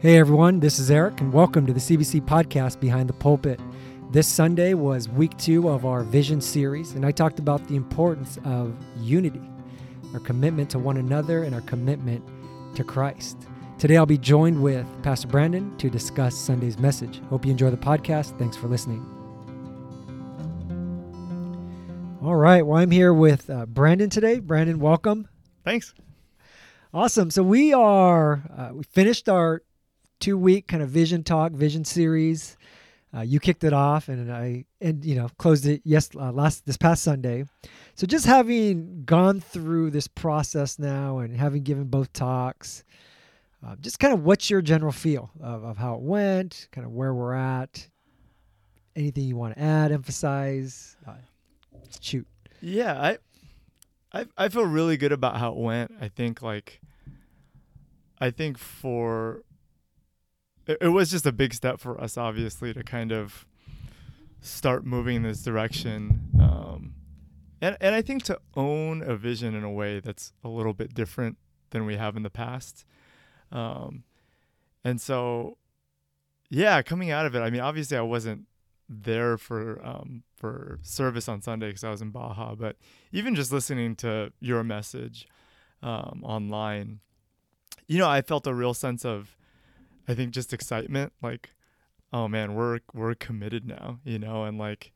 [0.00, 3.58] Hey everyone, this is Erik, and welcome to the CBC podcast Behind the Pulpit.
[4.12, 8.38] This Sunday was week two of our Vision series, and I talked about the importance
[8.44, 9.42] of unity,
[10.14, 12.24] our commitment to one another, and our commitment
[12.76, 13.48] to Christ.
[13.76, 17.20] Today I'll be joined with Pastor Brandon to discuss Sunday's message.
[17.28, 18.38] Hope you enjoy the podcast.
[18.38, 19.04] Thanks for listening.
[22.22, 24.38] All right, well, I'm here with uh, Brandon today.
[24.38, 25.26] Brandon, welcome.
[25.64, 25.92] Thanks.
[26.94, 27.32] Awesome.
[27.32, 29.62] So we are, uh, we finished our
[30.20, 32.56] two week kind of vision talk, vision series.
[33.14, 36.66] Uh, you kicked it off, and I and you know closed it yes uh, last
[36.66, 37.44] this past Sunday.
[37.94, 42.84] So just having gone through this process now and having given both talks,
[43.66, 46.92] uh, just kind of what's your general feel of, of how it went, kind of
[46.92, 47.88] where we're at,
[48.94, 51.12] anything you want to add, emphasize, uh,
[52.00, 52.26] shoot.
[52.60, 53.18] Yeah, I,
[54.12, 55.92] I I feel really good about how it went.
[55.98, 56.80] I think like
[58.20, 59.44] I think for
[60.68, 63.46] it, it was just a big step for us obviously to kind of
[64.40, 66.30] start moving in this direction.
[66.40, 66.94] Um
[67.60, 70.94] and and I think to own a vision in a way that's a little bit
[70.94, 71.38] different
[71.70, 72.84] than we have in the past.
[73.50, 74.04] Um
[74.84, 75.58] and so
[76.50, 78.46] yeah, coming out of it, I mean obviously I wasn't
[78.88, 82.54] there for um, for service on Sunday because I was in Baja.
[82.54, 82.76] But
[83.12, 85.28] even just listening to your message
[85.82, 87.00] um, online,
[87.86, 89.36] you know, I felt a real sense of,
[90.08, 91.12] I think, just excitement.
[91.22, 91.50] Like,
[92.12, 94.92] oh man, we're we're committed now, you know, and like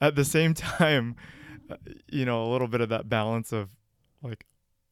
[0.00, 1.16] at the same time,
[1.68, 1.76] uh,
[2.10, 3.70] you know, a little bit of that balance of
[4.22, 4.46] like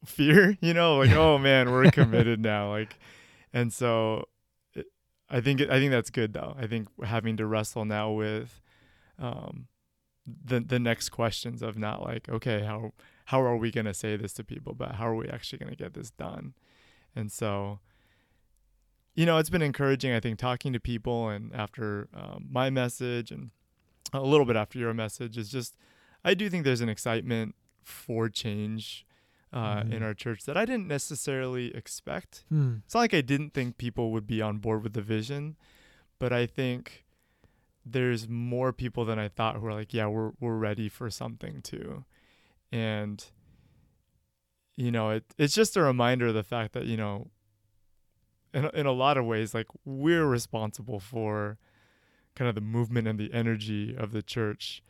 [0.04, 2.98] fear, you know, like oh man, we're committed now, like,
[3.52, 4.26] and so
[5.32, 6.54] I think I think that's good though.
[6.58, 8.60] I think having to wrestle now with
[9.18, 9.68] um,
[10.26, 12.92] the the next questions of not like okay how
[13.26, 15.70] how are we going to say this to people, but how are we actually going
[15.70, 16.52] to get this done?
[17.16, 17.78] And so,
[19.14, 20.12] you know, it's been encouraging.
[20.12, 23.50] I think talking to people and after um, my message and
[24.12, 25.76] a little bit after your message is just
[26.24, 29.06] I do think there's an excitement for change
[29.52, 29.92] uh, mm-hmm.
[29.92, 32.44] in our church that I didn't necessarily expect.
[32.52, 32.82] Mm.
[32.84, 35.56] It's not like I didn't think people would be on board with the vision,
[36.18, 37.04] but I think
[37.84, 41.60] there's more people than I thought who are like, yeah, we're we're ready for something
[41.62, 42.04] too,
[42.70, 43.24] and
[44.76, 47.28] you know, it it's just a reminder of the fact that you know,
[48.52, 51.58] in in a lot of ways, like we're responsible for
[52.34, 54.82] kind of the movement and the energy of the church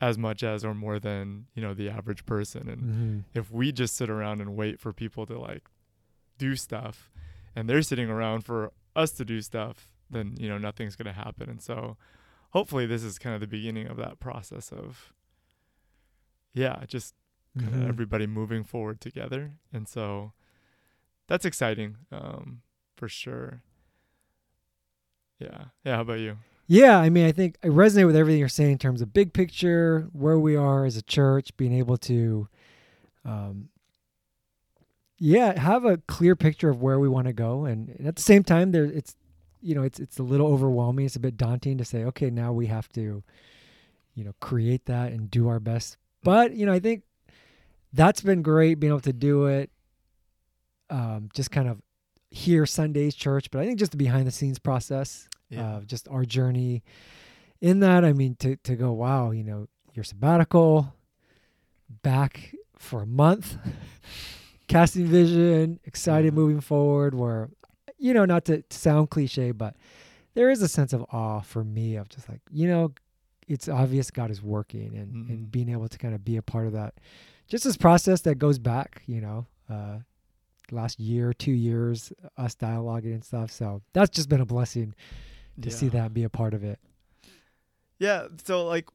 [0.00, 3.18] as much as or more than you know the average person and mm-hmm.
[3.34, 5.64] if we just sit around and wait for people to like
[6.38, 7.10] do stuff
[7.56, 11.20] and they're sitting around for us to do stuff then you know nothing's going to
[11.20, 11.96] happen and so
[12.50, 15.12] hopefully this is kind of the beginning of that process of
[16.54, 17.14] yeah just
[17.56, 17.88] mm-hmm.
[17.88, 20.32] everybody moving forward together and so
[21.26, 22.62] that's exciting um,
[22.98, 23.62] for sure
[25.38, 26.36] yeah yeah how about you
[26.70, 29.32] yeah, I mean, I think I resonate with everything you're saying in terms of big
[29.32, 32.46] picture, where we are as a church, being able to,
[33.24, 33.70] um,
[35.18, 38.22] yeah, have a clear picture of where we want to go, and, and, at the
[38.22, 39.16] same time, there it's,
[39.62, 41.06] you know, it's it's a little overwhelming.
[41.06, 43.22] It's a bit daunting to say, okay, now we have to,
[44.14, 45.96] you know, create that and do our best.
[46.22, 47.02] But you know, I think
[47.94, 49.70] that's been great being able to do it.
[50.90, 51.80] Um, just kind of
[52.30, 55.76] here Sundays church, but I think just the behind the scenes process yeah.
[55.76, 56.82] uh, just our journey
[57.60, 58.04] in that.
[58.04, 60.94] I mean, to to go, wow, you know, your sabbatical,
[62.02, 63.56] back for a month,
[64.68, 67.14] casting vision, excited moving forward.
[67.14, 67.50] Where,
[67.98, 69.74] you know, not to, to sound cliche, but
[70.34, 72.92] there is a sense of awe for me of just like, you know,
[73.48, 75.32] it's obvious God is working and, mm-hmm.
[75.32, 76.94] and being able to kind of be a part of that.
[77.48, 79.98] Just this process that goes back, you know, uh,
[80.72, 83.50] last year, two years, us dialoguing and stuff.
[83.50, 84.94] So that's just been a blessing
[85.60, 85.74] to yeah.
[85.74, 86.78] see that and be a part of it.
[87.98, 88.28] Yeah.
[88.44, 88.88] So like,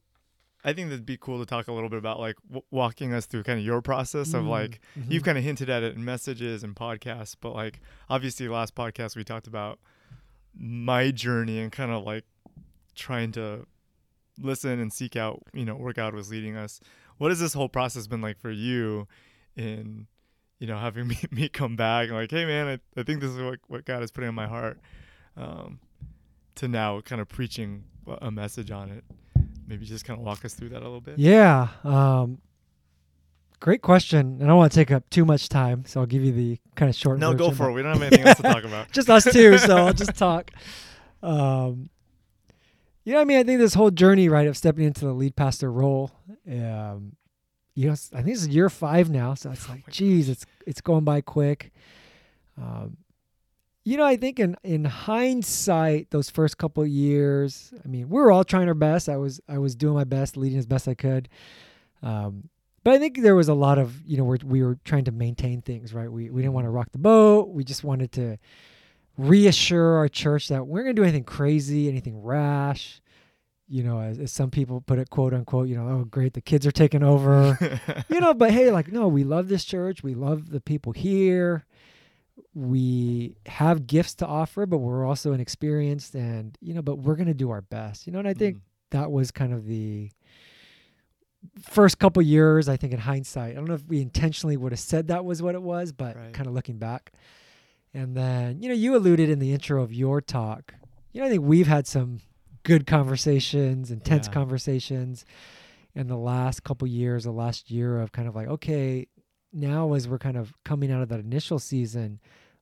[0.64, 3.26] I think that'd be cool to talk a little bit about like w- walking us
[3.26, 4.38] through kind of your process mm-hmm.
[4.38, 5.12] of like mm-hmm.
[5.12, 9.14] you've kind of hinted at it in messages and podcasts, but like obviously last podcast
[9.14, 9.78] we talked about
[10.56, 12.24] my journey and kind of like
[12.94, 13.66] trying to
[14.40, 16.80] listen and seek out you know where God was leading us.
[17.18, 19.06] What has this whole process been like for you
[19.56, 20.06] in
[20.58, 23.30] you know having me, me come back and like hey man I, I think this
[23.30, 24.78] is what, what God is putting in my heart.
[25.36, 25.80] Um,
[26.56, 27.84] to now kind of preaching
[28.20, 29.04] a message on it.
[29.66, 31.18] Maybe just kind of walk us through that a little bit.
[31.18, 31.68] Yeah.
[31.82, 32.38] Um,
[33.60, 34.18] great question.
[34.20, 36.58] And I don't want to take up too much time, so I'll give you the
[36.74, 37.18] kind of short.
[37.18, 37.72] No, go for it.
[37.72, 38.90] We don't have anything else to talk about.
[38.92, 40.50] just us two, so I'll just talk.
[41.22, 41.88] Um,
[43.04, 45.72] yeah, I mean, I think this whole journey, right, of stepping into the lead pastor
[45.72, 46.10] role,
[46.50, 47.16] um,
[47.74, 50.80] you know, I think it's year five now, so it's oh like, geez, it's it's
[50.80, 51.72] going by quick.
[52.60, 52.96] Um,
[53.84, 58.20] you know, I think in in hindsight, those first couple of years, I mean, we
[58.20, 59.08] were all trying our best.
[59.08, 61.28] I was I was doing my best, leading as best I could.
[62.02, 62.48] Um,
[62.82, 65.12] but I think there was a lot of you know we're, we were trying to
[65.12, 66.10] maintain things right.
[66.10, 67.48] We we didn't want to rock the boat.
[67.48, 68.38] We just wanted to
[69.16, 73.00] reassure our church that we're going to do anything crazy, anything rash.
[73.66, 75.68] You know, as, as some people put it, quote unquote.
[75.68, 77.58] You know, oh great, the kids are taking over.
[78.08, 80.02] you know, but hey, like no, we love this church.
[80.02, 81.64] We love the people here
[82.52, 87.28] we have gifts to offer, but we're also inexperienced and, you know, but we're going
[87.28, 88.60] to do our best, you know, and I think Mm.
[88.90, 90.10] that was kind of the
[91.60, 94.80] first couple years, I think in hindsight, I don't know if we intentionally would have
[94.80, 96.32] said that was what it was, but Right.
[96.32, 97.12] kind of looking back.
[97.92, 100.74] And then, you know, you alluded in the intro of your talk,
[101.12, 102.20] you know, I think we've had some
[102.64, 104.32] good conversations, intense Yeah.
[104.34, 105.24] conversations
[105.96, 109.06] And the last couple years, the last year of kind of like, okay,
[109.52, 112.18] now as we're kind of coming out of that initial season,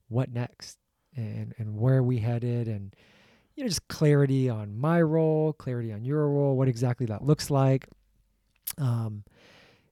[0.09, 0.77] what next?
[1.17, 2.69] And and where are we headed?
[2.69, 2.95] And
[3.57, 7.51] you know, just clarity on my role, clarity on your role, what exactly that looks
[7.51, 7.87] like.
[8.79, 9.25] Um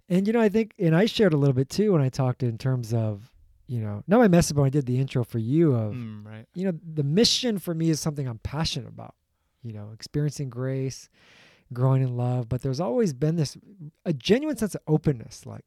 [0.08, 2.42] and you know, I think and I shared a little bit too when I talked
[2.42, 3.30] in terms of,
[3.68, 6.46] you know, not my message, but I did the intro for you of Mm, right.
[6.54, 9.14] you know, the mission for me is something I'm passionate about,
[9.62, 11.08] you know, experiencing grace,
[11.72, 12.48] growing in love.
[12.48, 13.56] But there's always been this
[14.04, 15.64] a genuine sense of openness, like,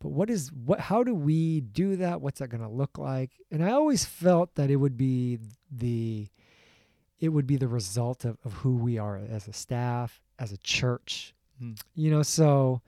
[0.00, 2.20] but what is what how do we do that?
[2.20, 3.30] What's that gonna look like?
[3.50, 5.38] And I always felt that it would be
[5.70, 6.28] the
[7.20, 10.58] it would be the result of, of who we are as a staff, as a
[10.58, 11.34] church.
[11.62, 11.80] Mm.
[11.94, 12.82] You know, so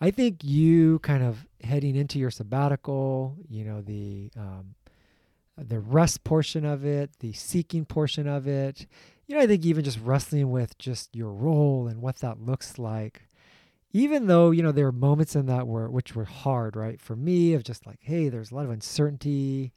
[0.00, 4.74] I think you kind of heading into your sabbatical, you know, the um,
[5.56, 8.86] the rest portion of it, the seeking portion of it.
[9.26, 12.78] You know, I think even just wrestling with just your role and what that looks
[12.78, 13.22] like.
[13.92, 17.00] Even though, you know, there were moments in that were which were hard, right?
[17.00, 19.72] For me, of just like, hey, there's a lot of uncertainty.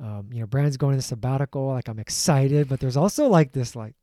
[0.00, 3.74] Um, you know, Brand's going to sabbatical, like I'm excited, but there's also like this
[3.76, 3.94] like,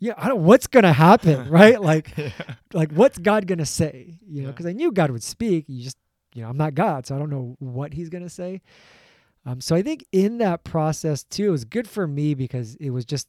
[0.00, 1.80] yeah, I don't what's gonna happen, right?
[1.80, 2.30] Like yeah.
[2.72, 4.18] like what's God gonna say?
[4.26, 4.52] You know, Yeah.
[4.52, 5.64] because I knew God would speak.
[5.68, 5.96] You just,
[6.34, 8.60] you know, I'm not God, so I don't know what He's gonna say.
[9.46, 12.90] Um, so I think in that process too, it was good for me because it
[12.90, 13.28] was just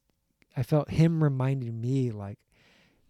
[0.55, 2.39] I felt Him reminding me like,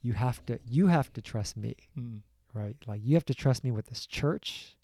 [0.02, 2.20] you have to, you have to trust me, Mm.
[2.54, 2.76] right?
[2.86, 4.76] Like you have to trust me with this church.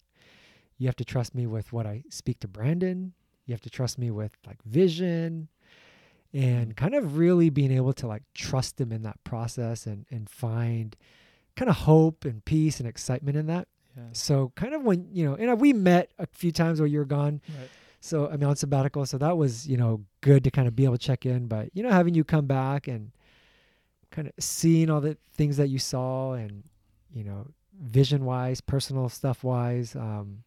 [0.78, 3.12] You have to trust me with what I speak to Brandon.
[3.46, 5.48] You have to trust me with like vision
[6.32, 10.28] and kind of really being able to like trust him in that process and and
[10.30, 10.96] find
[11.56, 13.68] kind of hope and peace and excitement in that.
[13.96, 14.04] Yeah.
[14.12, 17.04] So kind of when, you know, and we met a few times while you were
[17.04, 17.42] gone.
[17.48, 17.68] Right.
[18.04, 19.06] So I mean on sabbatical.
[19.06, 21.46] So that was, you know, good to kind of be able to check in.
[21.46, 23.12] But you know, having you come back and
[24.10, 26.64] kind of seeing all the things that you saw and,
[27.14, 27.46] you know,
[27.80, 30.42] vision wise, personal stuff wise, um,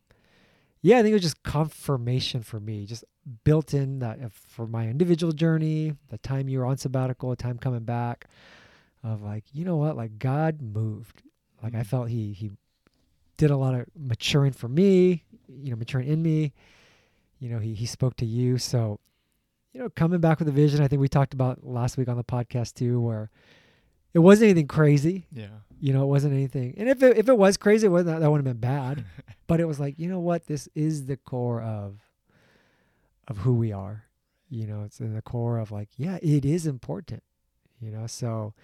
[0.81, 3.03] yeah, I think it was just confirmation for me, just
[3.43, 7.35] built in that if- for my individual journey, the time you were on sabbatical, the
[7.35, 8.27] time coming back,
[9.01, 11.23] of like, you know what, like God moved.
[11.63, 11.85] Like I Mhm.
[11.87, 12.51] felt he he
[13.37, 16.53] did a lot of maturing for me, you know, maturing in me.
[17.45, 18.57] You know, he he spoke to you.
[18.57, 18.99] So,
[19.71, 22.17] you know, coming back with a vision, I think we talked about last week on
[22.17, 23.29] the podcast too, where
[24.15, 25.27] it wasn't anything crazy.
[25.31, 25.59] Yeah.
[25.79, 26.73] You know, it wasn't anything.
[26.75, 29.05] And if it, if it was crazy, it wasn't that wouldn't have been bad.
[29.47, 30.47] but it was like, you know what?
[30.47, 31.99] This is the core of
[33.27, 34.05] of who we are.
[34.49, 37.21] You know, it's in the core of like, yeah, it is important.
[37.79, 38.55] You know, so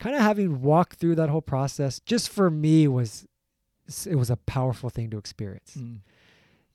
[0.00, 3.28] kind of having walked through that whole process just for me was
[4.06, 5.76] it was a powerful thing to experience.
[5.78, 6.00] Mm.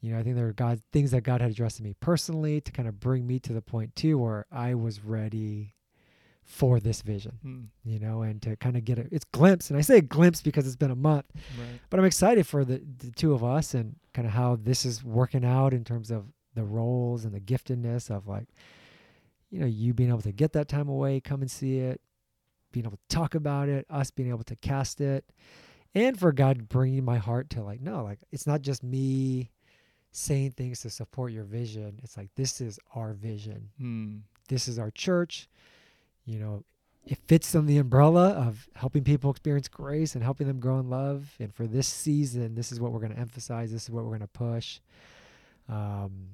[0.04, 2.60] You know, I think there were God things that God had addressed to me personally
[2.60, 5.76] to kind of bring me to the point too where I was ready
[6.44, 7.68] for this vision, Mm.
[7.86, 9.70] you know, and to kind of get a it's glimpse.
[9.70, 11.80] And I say glimpse because it's been a month, Right.
[11.90, 15.06] but I'm excited for the, the two of us and kind of how this is
[15.06, 18.50] working out in terms of the roles and the giftedness of like,
[19.52, 22.02] you know, you being able to get that time away, come and see it,
[22.74, 25.24] being able to talk about it, us being able to cast it,
[25.96, 29.50] and for God bringing my heart to like, no, like it's not just me
[30.14, 32.00] saying things to support your vision.
[32.04, 33.70] It's like, this is our vision.
[33.82, 34.22] Mm.
[34.48, 35.50] This is our church.
[36.26, 36.64] You know,
[37.06, 40.90] it fits on the umbrella of helping people experience grace and helping them grow in
[40.90, 41.36] love.
[41.40, 43.72] And for this season, this is what we're going to emphasize.
[43.72, 44.80] This is what we're going to push.
[45.68, 46.28] Um,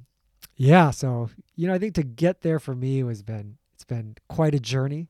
[0.58, 0.92] yeah.
[0.92, 4.54] So, you know, I think to get there for me has been, it's been quite
[4.54, 5.08] a journey,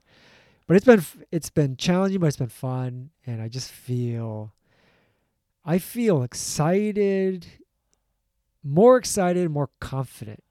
[0.67, 3.09] but it's been, it's been challenging, but it's been fun.
[3.25, 4.53] And I just feel,
[5.65, 7.47] I feel excited,
[8.63, 10.43] more excited, more confident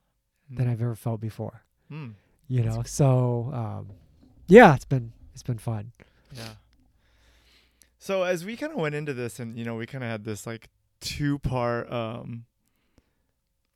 [0.50, 0.71] than Mm.
[0.71, 2.15] I've ever felt before Mm.
[2.49, 3.91] you know so um
[4.47, 5.93] yeah it's been it's been fun
[6.33, 6.55] Yeah.
[7.99, 10.25] So as we kind of went into this, and you know, we kind of had
[10.25, 10.69] this like
[11.00, 12.45] two part, um,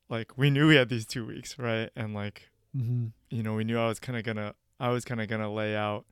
[0.08, 1.90] like we knew we had these two weeks, right?
[1.96, 3.06] And like Mm-hmm.
[3.30, 5.76] you know, we knew I was kind of gonna, I was kind of gonna lay
[5.76, 6.06] out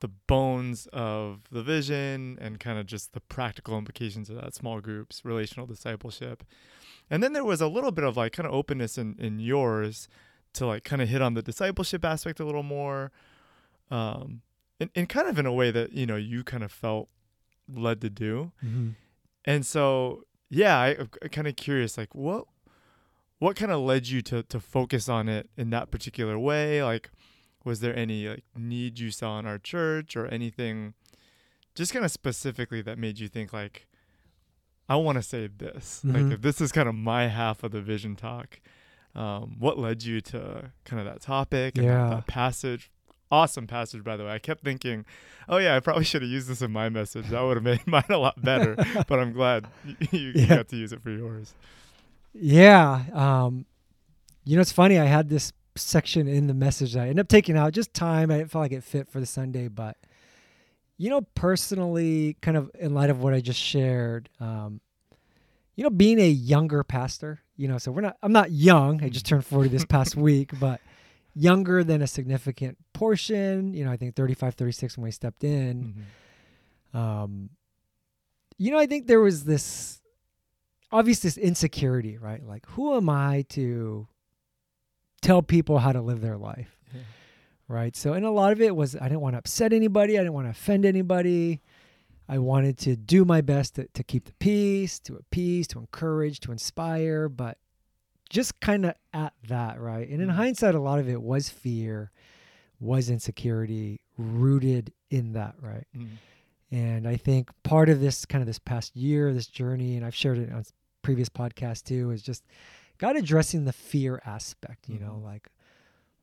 [0.00, 4.80] the bones of the vision and kind of just the practical implications of that small
[4.80, 6.44] groups, relational discipleship.
[7.08, 10.08] And then there was a little bit of like kind of openness in, in yours
[10.54, 13.10] to like kind of hit on the discipleship aspect a little more.
[13.90, 14.42] Um,
[14.80, 17.08] and, and kind of in a way that, you know, you kind of felt
[17.72, 18.52] led to do.
[18.64, 18.90] Mm-hmm.
[19.44, 22.44] And so, yeah, I, I'm kind of curious, like what,
[23.38, 26.82] what kind of led you to to focus on it in that particular way?
[26.82, 27.10] Like,
[27.66, 30.94] was there any like need you saw in our church or anything,
[31.74, 33.86] just kind of specifically that made you think like,
[34.88, 36.02] I want to say this.
[36.06, 36.14] Mhm.
[36.14, 38.60] Like, if this is kind of my half of the vision talk,
[39.14, 42.10] um, what led you to kind of that topic and that- Yeah.
[42.10, 42.90] that passage?
[43.32, 44.30] Awesome passage, by the way.
[44.30, 45.04] I kept thinking,
[45.48, 47.26] oh yeah, I probably should have used this in my message.
[47.30, 48.76] That would have made mine a lot better.
[49.08, 50.46] but I'm glad you, you Yeah.
[50.58, 51.52] got to use it for yours.
[52.32, 53.02] Yeah.
[53.12, 53.66] Um,
[54.44, 54.98] you know, it's funny.
[54.98, 58.30] I had this section in the message that I ended up taking out just time.
[58.30, 59.96] I didn't feel like it fit for the Sunday, but
[60.98, 64.80] you know, personally, kind of in light of what I just shared, um,
[65.74, 69.04] you know, being a younger pastor, you know, so we're not, I'm not young.
[69.04, 70.80] I just turned 40 this past week, but
[71.34, 75.94] younger than a significant portion, you know, I think 35, 36 when we stepped in
[76.94, 76.98] Mhm.
[76.98, 77.50] um,
[78.58, 80.00] you know, I think there was this
[80.90, 82.42] obvious this insecurity, right?
[82.42, 84.08] Like, who am I to
[85.22, 87.00] tell people how to live their life, Yeah.
[87.68, 87.96] right?
[87.96, 90.34] So, and a lot of it was I didn't want to upset anybody, I didn't
[90.34, 91.60] want to offend anybody.
[92.28, 96.40] I wanted to do my best to, to keep the peace, to appease, to encourage,
[96.40, 97.56] to inspire, but
[98.28, 100.08] just kind of at that, right?
[100.08, 100.34] And in Mhm.
[100.34, 102.10] hindsight, a lot of it was fear,
[102.80, 105.86] was insecurity rooted in that, right?
[105.96, 106.08] Mhm.
[106.72, 110.14] And I think part of this kind of this past year, this journey, and I've
[110.16, 110.64] shared it on
[111.02, 112.44] previous podcasts too, is just
[112.98, 114.88] God addressing the fear aspect.
[114.88, 115.24] You know, Mhm.
[115.24, 115.48] like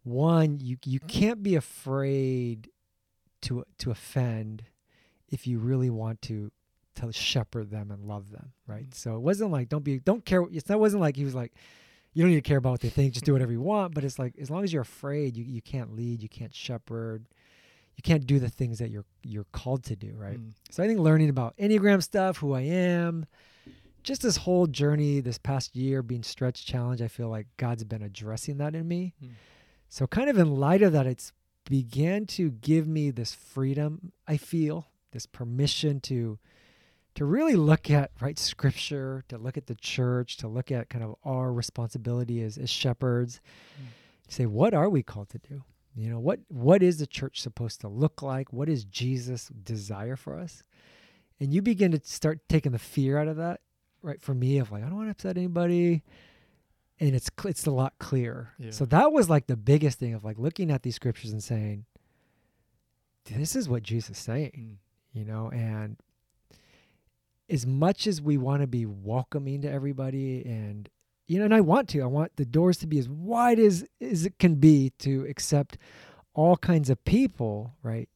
[0.03, 2.69] one, you you can't be afraid
[3.41, 4.63] to to offend
[5.29, 6.51] if you really want to
[6.95, 8.89] to shepherd them and love them, right?
[8.89, 8.93] Mhm.
[8.93, 10.43] So it wasn't like don't be don't care.
[10.51, 11.53] It's that wasn't like he was like
[12.13, 13.13] you don't need to care about what they think.
[13.13, 13.95] Just do whatever you want.
[13.95, 17.25] But it's like as long as you're afraid, you you can't lead, you can't shepherd,
[17.95, 20.39] you can't do the things that you're you're called to do, right?
[20.39, 20.53] Mm.
[20.69, 23.25] So I think learning about Enneagram stuff, who I am,
[24.03, 28.03] just this whole journey this past year being stretch challenge, I feel like God's been
[28.03, 29.13] addressing that in me.
[29.23, 29.31] Mm.
[29.89, 31.31] So kind of in light of that, it's
[31.65, 36.39] began to give me this freedom, I feel, this permission to
[37.15, 41.03] to really look at right scripture, to look at the church, to look at kind
[41.03, 43.39] of our responsibility as, as shepherds,
[43.79, 43.85] Mm.
[44.27, 45.63] say, what are we called to do?
[45.95, 48.51] You know, what what is the church supposed to look like?
[48.51, 50.63] What is Jesus' desire for us?
[51.39, 53.61] And you begin to start taking the fear out of that,
[54.03, 54.21] right?
[54.21, 56.03] For me, of like, I don't want to upset anybody.
[56.99, 58.51] And it's it's a lot clearer.
[58.59, 58.69] Yeah.
[58.71, 61.85] So that was like the biggest thing of like looking at these scriptures and saying,
[63.25, 64.51] this is what Jesus is saying,
[65.15, 65.19] Mm.
[65.19, 65.97] you know, and
[67.49, 70.89] as much as we want to be welcoming to everybody and
[71.27, 73.85] you know and i want to i want the doors to be as wide as
[74.01, 75.77] as it can be to accept
[76.33, 78.07] all kinds of people right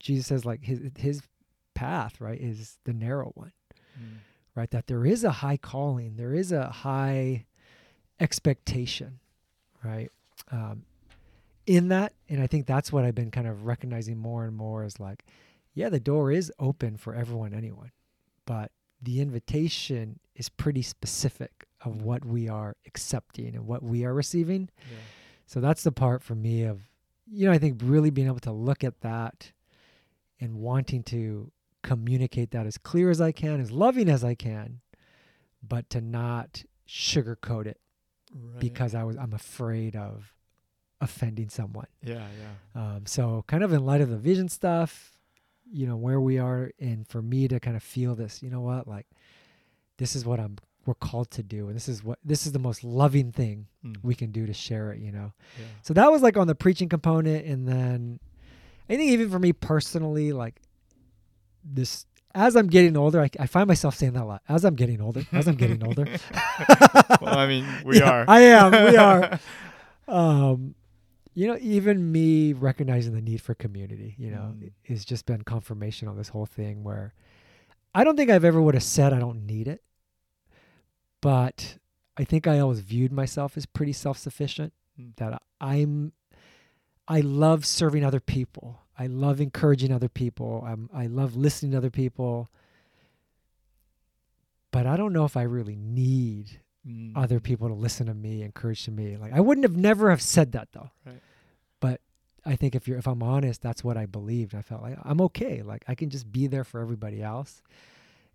[0.00, 1.22] jesus says like his his
[1.74, 3.52] path right is the narrow one
[3.98, 4.16] Mm.
[4.54, 7.44] Right that there is a high calling there is a high
[8.20, 9.18] expectation
[9.84, 10.10] right?
[10.50, 10.84] Um
[11.64, 14.84] in that and i think that's what i've been kind of recognizing more and more
[14.84, 15.24] is like
[15.74, 17.92] yeah the door is open for everyone anyone
[18.46, 24.14] but the invitation is pretty specific of what we are accepting and what we are
[24.14, 24.68] receiving.
[24.90, 24.96] Yeah.
[25.46, 26.80] so that's the part for me of
[27.30, 29.52] you know i think really being able to look at that
[30.40, 31.50] and wanting to
[31.82, 34.80] communicate that as clear as i can as loving as i can
[35.66, 37.78] but to not sugarcoat it
[38.34, 38.60] Right.
[38.60, 40.32] because i was i'm afraid of
[41.00, 42.26] offending someone yeah,
[42.74, 42.80] yeah.
[42.94, 45.10] um, so kind of in light of the vision stuff,
[45.70, 48.60] you know, where we are and for me to kind of feel this, you know
[48.60, 49.06] what, like
[49.98, 52.58] this is what I'm we're called to do and this is what this is the
[52.60, 53.96] most loving thing Mm.
[54.04, 55.32] we can do to share it, you know.
[55.58, 55.64] yeah.
[55.82, 58.20] So that was like on the preaching component and then
[58.88, 60.60] I think even for me personally, like
[61.64, 64.42] this as I'm getting older, I, I find myself saying that a lot.
[64.48, 66.04] As I'm getting older, as I'm getting older.
[67.20, 68.24] well, I mean, we Yeah, are.
[68.26, 68.70] I am.
[68.72, 69.38] We are.
[70.08, 70.74] um,
[71.34, 74.70] you know, even me recognizing the need for community, you know, Mm.
[74.88, 77.12] has just been confirmation on this whole thing where
[77.94, 79.82] I don't think I've ever would have said I don't need it,
[81.20, 81.78] but
[82.16, 84.72] I think I always viewed myself as pretty self-sufficient.
[85.00, 85.16] Mm.
[85.16, 86.12] That I'm,
[87.08, 88.80] I love serving other people.
[88.98, 90.64] I love encouraging other people.
[90.66, 92.50] I'm, I love listening to other people.
[94.70, 97.12] But I don't know if I really need Mm.
[97.14, 99.16] other people to listen to me, encourage to me.
[99.16, 100.90] Like I wouldn't have never have said that though.
[101.06, 101.20] Right.
[101.78, 102.00] But
[102.44, 104.52] I think if you're if I'm honest, that's what I believed.
[104.52, 105.62] I felt like I'm okay.
[105.62, 107.62] Like I can just be there for everybody else.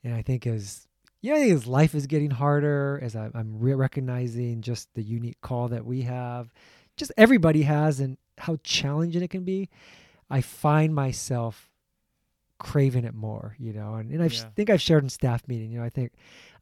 [0.01, 0.87] And I think as
[1.23, 5.03] know, I think as life is getting harder, as I, I'm re- recognizing just the
[5.03, 6.53] unique call that we have,
[6.95, 9.67] just everybody has, and how challenging it can be,
[10.29, 11.69] I find myself
[12.59, 13.95] craving it more, you know.
[13.95, 14.49] And, and I Yeah.
[14.55, 16.13] think I've shared in staff meeting, you know, I think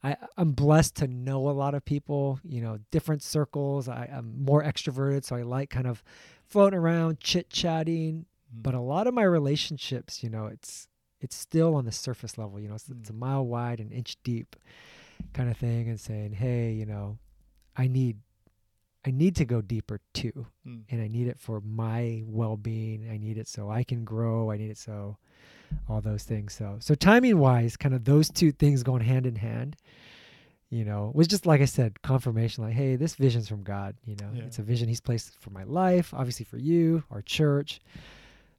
[0.04, 3.88] I, I'm blessed to know a lot of people, you know, different circles.
[3.88, 6.02] I, I'm more extroverted, so I like kind of
[6.44, 8.26] floating around, chit chatting.
[8.54, 8.62] Mm.
[8.62, 10.88] But a lot of my relationships, you know, it's
[11.20, 12.60] it's still on the surface level.
[12.60, 13.18] You know, it's, it's a Mm.
[13.18, 14.54] mile wide and inch deep,
[15.32, 17.16] kind of thing, and saying, hey, you know,
[17.76, 18.18] I need
[19.06, 20.82] I need to go deeper too, Mm.
[20.90, 23.08] and I need it for my well being.
[23.08, 24.50] I need it so I can grow.
[24.50, 25.16] I need it so
[25.88, 26.52] all those things.
[26.54, 29.76] So so timing wise, kind of those two things going hand in hand.
[30.68, 32.64] You know, was just like I said, confirmation.
[32.64, 33.94] Like, hey, this vision's from God.
[34.04, 34.42] You know, Yeah.
[34.42, 37.80] it's a vision He's placed for my life, obviously for you, our church.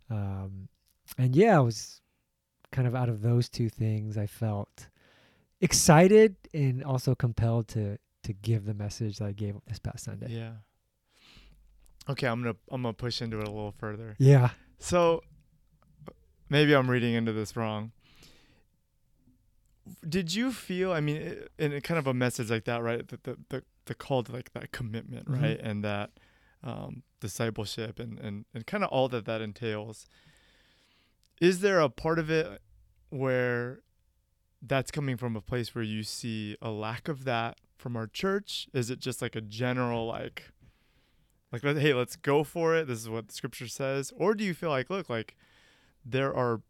[0.10, 0.70] Um,
[1.18, 2.00] and yeah, I was
[2.72, 4.18] kind of out of those two things.
[4.18, 4.88] I felt
[5.60, 10.28] excited and also compelled to to give the message that I gave this past Sunday.
[10.30, 10.54] Yeah.
[12.10, 14.16] Okay, I'm gonna I'm gonna push into it a little further.
[14.20, 14.50] Yeah.
[14.80, 15.22] So
[16.50, 17.92] maybe I'm reading into this wrong.
[20.08, 20.92] Did you feel?
[20.92, 23.08] I mean, in kind of a message like that, right?
[23.08, 25.42] The the the, the call to like that commitment, Mhm.
[25.42, 26.12] right, and that
[26.64, 30.06] um, discipleship, and and and kind of all that that entails.
[31.40, 32.62] Is there a part of it
[33.10, 33.82] where
[34.62, 38.68] that's coming from a place where you see a lack of that from our church?
[38.74, 40.52] Is it just like a general like?
[41.52, 42.88] Like, hey, let's go for it.
[42.88, 44.12] This is what the scripture says.
[44.18, 45.38] Or do you feel like, look, like
[46.06, 46.62] there are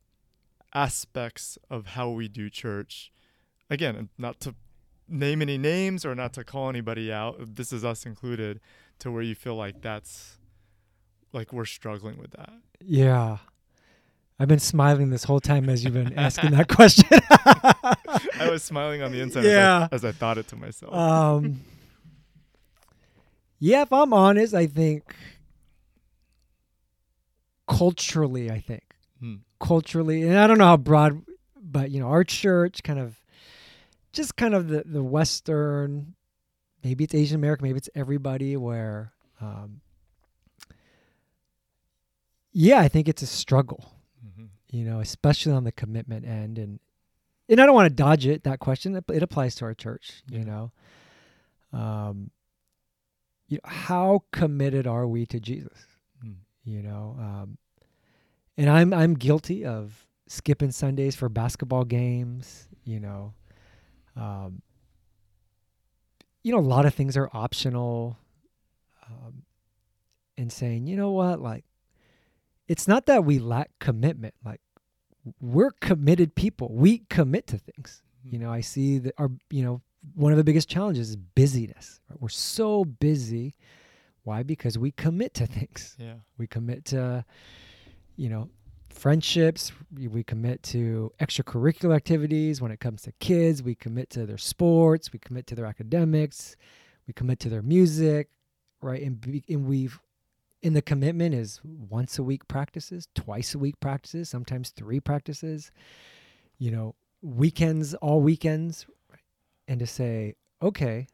[0.74, 3.12] aspects of how we do church.
[3.70, 4.56] Again, not to
[5.08, 7.56] name any names or not to call anybody out.
[7.56, 8.60] This is us included,
[9.00, 10.38] to where you feel like that's
[11.34, 12.54] like we're struggling with that.
[12.80, 13.38] Yeah.
[14.40, 17.08] I've been smiling this whole time as you've been asking that question.
[18.40, 19.88] I was smiling on the inside Yeah.
[19.92, 20.94] as, I, as I thought it to myself.
[20.94, 21.62] um
[23.60, 25.16] Yeah, if I'm honest, I think
[27.68, 28.84] culturally, I think
[29.20, 29.36] Hmm.
[29.60, 31.24] culturally, and I don't know how broad,
[31.60, 33.20] but you know, our church kind of
[34.14, 36.14] just kind of the the Western,
[36.84, 38.56] maybe it's Asian American, maybe it's everybody.
[38.56, 39.82] Where, um,
[42.54, 43.94] yeah, I think it's a struggle.
[44.28, 44.50] Mhm.
[44.72, 46.80] You know, especially on the commitment end, and
[47.50, 48.44] and I don't want to dodge it.
[48.44, 50.22] That question it, it applies to our church.
[50.30, 50.72] You know,
[51.72, 52.32] um,
[53.48, 55.86] you know, how committed are we to Jesus?
[56.22, 56.32] Hmm.
[56.64, 57.58] you know um,
[58.58, 63.34] and i'm i'm guilty of skipping sundays for basketball games you know
[64.16, 64.64] um,
[66.44, 68.18] you know a lot of things are optional
[69.06, 69.44] um,
[70.38, 71.64] and saying you know what like
[72.68, 74.62] it's not that we lack commitment like
[75.42, 76.70] we're committed people.
[76.72, 78.02] We commit to things.
[78.24, 78.34] Hmm.
[78.34, 79.82] You know i see that our you know
[80.16, 82.22] one of the biggest challenges is busyness right?
[82.22, 83.56] we're so busy.
[84.24, 84.44] Why?
[84.44, 85.96] Because we commit to things.
[85.98, 86.16] Yeah.
[86.38, 87.26] we commit to
[88.16, 88.50] you know
[88.90, 89.72] friendships.
[89.94, 93.64] We we commit to extracurricular activities when it comes to kids.
[93.64, 95.14] We commit to their sports.
[95.14, 96.56] We commit to their academics.
[97.08, 98.30] We commit to their music
[98.82, 99.02] right?
[99.02, 100.00] And, be, and we've
[100.68, 105.72] in the commitment is once a week practices twice a week practices sometimes three practices
[106.60, 108.86] you know weekends all weekends
[109.70, 111.08] and to say okay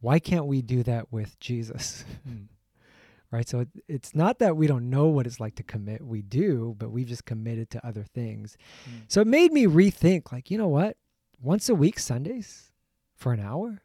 [0.00, 2.46] why can't we do that with jesus Hmm.
[3.30, 3.48] right?
[3.48, 6.04] So it, it's not that we don't know what it's like to commit.
[6.04, 8.58] We do, but we've just committed to other things.
[8.84, 8.90] Hmm.
[9.08, 10.98] So it made me rethink like, you know what?
[11.40, 12.72] Once a week, Sundays
[13.16, 13.80] for an hour?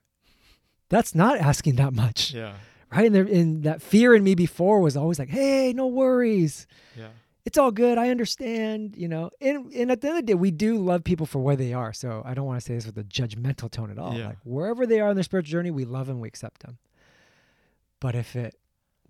[0.90, 2.56] That's not asking that much, Yeah.
[2.92, 3.06] Right?
[3.06, 6.68] And, there, and that fear in me before was always like, hey, no worries.
[6.98, 7.08] Yeah.
[7.46, 7.98] It's all good.
[7.98, 9.30] I understand, you know.
[9.40, 11.74] And, and at the end of the day, we do love people for where they
[11.74, 11.94] are.
[11.94, 14.14] So I don't want to say this with a judgmental tone at all.
[14.14, 14.28] Yeah.
[14.28, 16.78] Like wherever they are in their spiritual journey, we love them, we accept them.
[18.00, 18.56] But if it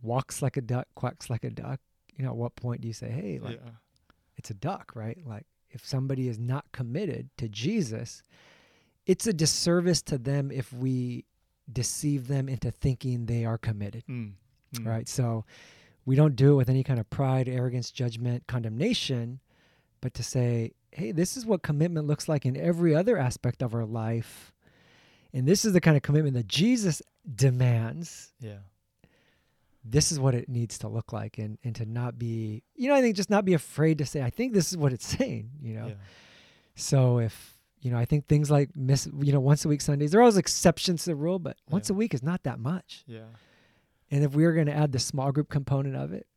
[0.01, 1.79] walks like a duck, quacks like a duck,
[2.15, 3.71] you know, at what point do you say, hey, like yeah.
[4.37, 5.17] it's a duck, right?
[5.25, 8.23] Like if somebody is not committed to Jesus,
[9.05, 11.25] it's a disservice to them if we
[11.71, 14.33] deceive them into thinking they are committed, Mm.
[14.75, 14.85] Mm.
[14.85, 15.07] right?
[15.07, 15.45] So
[16.05, 19.39] we don't do it with any kind of pride, arrogance, judgment, condemnation,
[20.01, 23.75] but to say, hey, this is what commitment looks like in every other aspect of
[23.75, 24.53] our life.
[25.33, 27.01] And this is the kind of commitment that Jesus
[27.35, 28.59] demands Yeah.
[29.83, 32.95] this is what it needs to look like and and to not be you know
[32.95, 35.49] i think just not be afraid to say i think this is what it's saying
[35.61, 35.93] you know Yeah.
[36.75, 37.56] so if
[37.87, 40.23] You know, I think things like miss, you know, once a week Sundays, there are
[40.23, 41.93] always exceptions to the rule, but once Yeah.
[41.95, 43.05] a week is not that much.
[43.07, 43.27] Yeah.
[44.11, 46.27] And if we were going to add the small group component of it,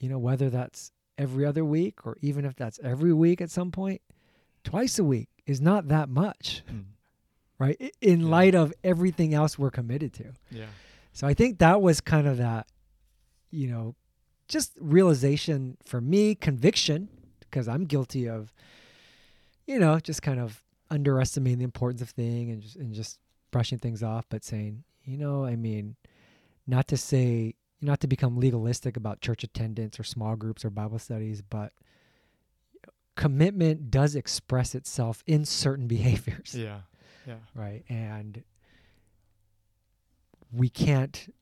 [0.00, 3.70] you know, whether that's every other week or even if that's every week at some
[3.70, 4.00] point,
[4.64, 6.84] twice a week is not that much, Mm.
[7.58, 7.94] right?
[8.00, 8.26] In Yeah.
[8.28, 10.32] light of everything else we're committed to.
[10.50, 10.68] Yeah.
[11.12, 12.68] So I think that was kind of that,
[13.50, 13.96] you know,
[14.48, 18.54] just realization for me, conviction, because I'm guilty of,
[19.66, 23.18] you know, just kind of underestimating the importance of thing and just and just
[23.50, 25.96] brushing things off, but saying, you know, I mean,
[26.66, 30.98] not to say not to become legalistic about church attendance or small groups or Bible
[30.98, 31.72] studies, but
[33.16, 36.80] commitment does express itself in certain behaviors Yeah.
[37.26, 37.36] Yeah.
[37.54, 38.42] right and
[40.52, 41.32] we can't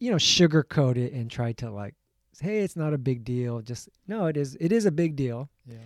[0.00, 1.94] you know sugarcoat it and try to like
[2.32, 5.14] say, hey it's not a big deal just no it is it is a big
[5.14, 5.76] deal Yeah.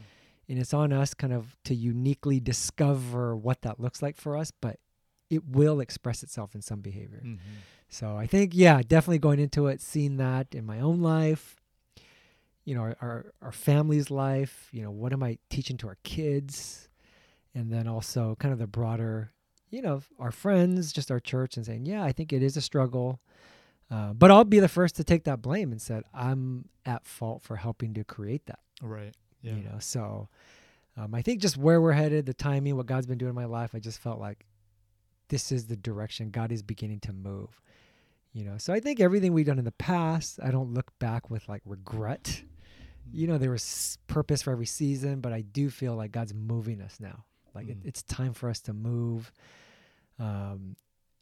[0.48, 4.50] And it's on us kind of to uniquely discover what that looks like for us
[4.60, 4.78] but
[5.28, 7.20] it will express itself in some behavior.
[7.22, 7.34] Hmm
[7.88, 11.56] so i think yeah definitely going into it seeing that in my own life
[12.64, 15.98] you know our, our, our family's life you know what am i teaching to our
[16.02, 16.88] kids?
[17.54, 19.32] And then also kind of the broader
[19.70, 22.60] you know our friends just our church and saying yeah i think it is a
[22.60, 23.20] struggle.
[23.88, 27.42] Uh, but i'll be the first to take that blame and said i'm at fault
[27.42, 28.58] for helping to create that.
[28.82, 29.14] Right.
[29.46, 29.54] Yeah.
[29.56, 30.28] you know so
[30.96, 33.44] um, i think just where we're headed the timing what god's been doing in my
[33.46, 34.44] life i just felt like
[35.28, 37.60] this is the direction god is beginning to move
[38.32, 41.30] you know so i think everything we've done in the past i don't look back
[41.30, 42.42] with like regret
[43.12, 46.80] you know there was purpose for every season but i do feel like god's moving
[46.82, 47.86] us now like it, Mm.
[47.86, 49.32] it's time for us to move
[50.18, 50.76] um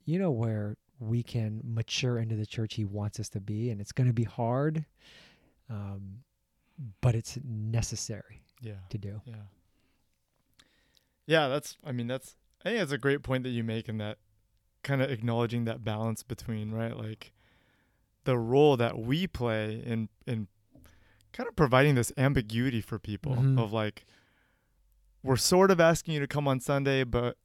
[0.04, 3.80] you know where we can mature into the church he wants us to be and
[3.80, 4.84] it's going to be hard
[5.70, 6.18] um
[7.00, 8.78] but it's necessary Yeah.
[8.90, 9.34] to do Yeah.
[11.26, 13.98] Yeah, that's I mean that's I think that's a great point that you make in
[13.98, 14.18] that
[14.82, 16.96] kind of acknowledging that balance between, right?
[16.96, 17.32] Like
[18.24, 20.48] the role that we play in in
[21.32, 23.58] kind of providing this ambiguity for people Mhm.
[23.62, 24.04] of like
[25.22, 27.38] we're sort of asking you to come on Sunday, but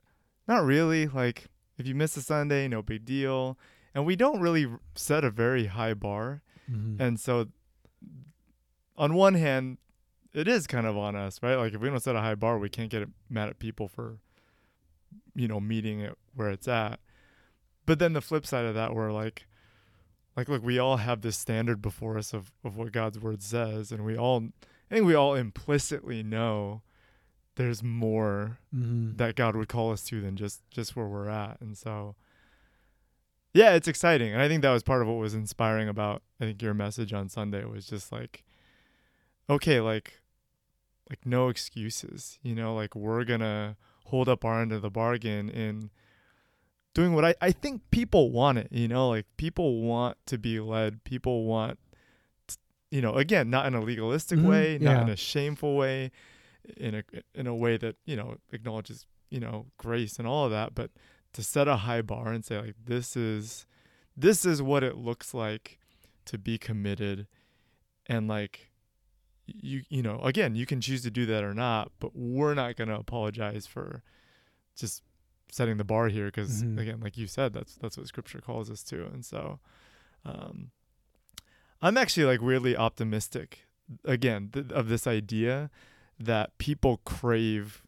[0.48, 1.08] not really.
[1.08, 3.58] Like if you miss a Sunday, no big deal.
[3.96, 6.42] And we don't really set a very high bar.
[6.70, 7.00] Mhm.
[7.00, 7.48] And so,
[9.00, 9.78] on one hand,
[10.34, 11.56] it is kind of on us, right?
[11.56, 14.20] Like if we don't set a high bar, we can't get mad at people for,
[15.34, 17.00] you know, meeting it where it's at.
[17.88, 19.48] But then the flip side of that, we're like,
[20.38, 23.92] like look, we all have this standard before us of of what God's word says,
[23.92, 24.44] and we all,
[24.92, 26.82] I think we all implicitly know
[27.56, 29.18] there's more Mhm.
[29.18, 31.60] that God would call us to than just just where we're at.
[31.60, 32.16] And so
[33.54, 34.32] yeah, it's exciting.
[34.32, 37.12] And I think that was part of what was inspiring about I think your message
[37.14, 38.44] on Sunday was just like
[39.50, 40.22] okay, like
[41.10, 45.50] like no excuses, you know, like we're to hold up our end of the bargain
[45.50, 45.90] in
[46.94, 50.60] doing what I I think people want it, you know, like people want to be
[50.60, 51.80] led, people want
[52.48, 52.56] t-
[52.92, 55.02] you know, again, not in a legalistic Mhm, way, not yeah.
[55.02, 56.12] in a shameful way,
[56.78, 60.52] in a in a way that you know acknowledges you know grace and all of
[60.52, 60.92] that but
[61.34, 63.66] to set a high bar and say like this is
[64.18, 65.80] this is what it looks like
[66.26, 67.28] to be committed
[68.08, 68.69] and like
[69.62, 72.76] you you know again you can choose to do that or not but we're not
[72.76, 74.04] going to apologize for
[74.76, 75.04] just
[75.52, 76.80] setting the bar here because Mhm.
[76.80, 79.60] again like you said that's that's what scripture calls us to and so
[80.26, 80.72] um
[81.82, 83.66] i'm actually like weirdly optimistic
[84.06, 85.70] again th- of this idea
[86.20, 87.82] that people crave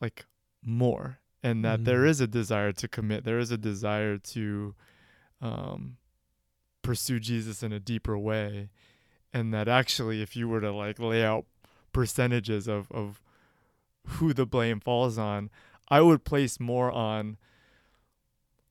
[0.00, 0.26] like
[0.64, 2.08] more and that there Mhm.
[2.08, 4.74] is a desire to commit there is a desire to
[5.40, 5.96] um
[6.82, 8.68] pursue Jesus in a deeper way
[9.32, 11.44] and that actually if you were to like lay out
[11.92, 13.20] percentages of of
[14.06, 15.50] who the blame falls on
[15.88, 17.36] I would place more on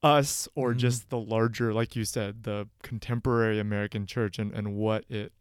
[0.04, 0.78] us or Mhm.
[0.78, 5.32] just the larger like you said the contemporary American church and and what it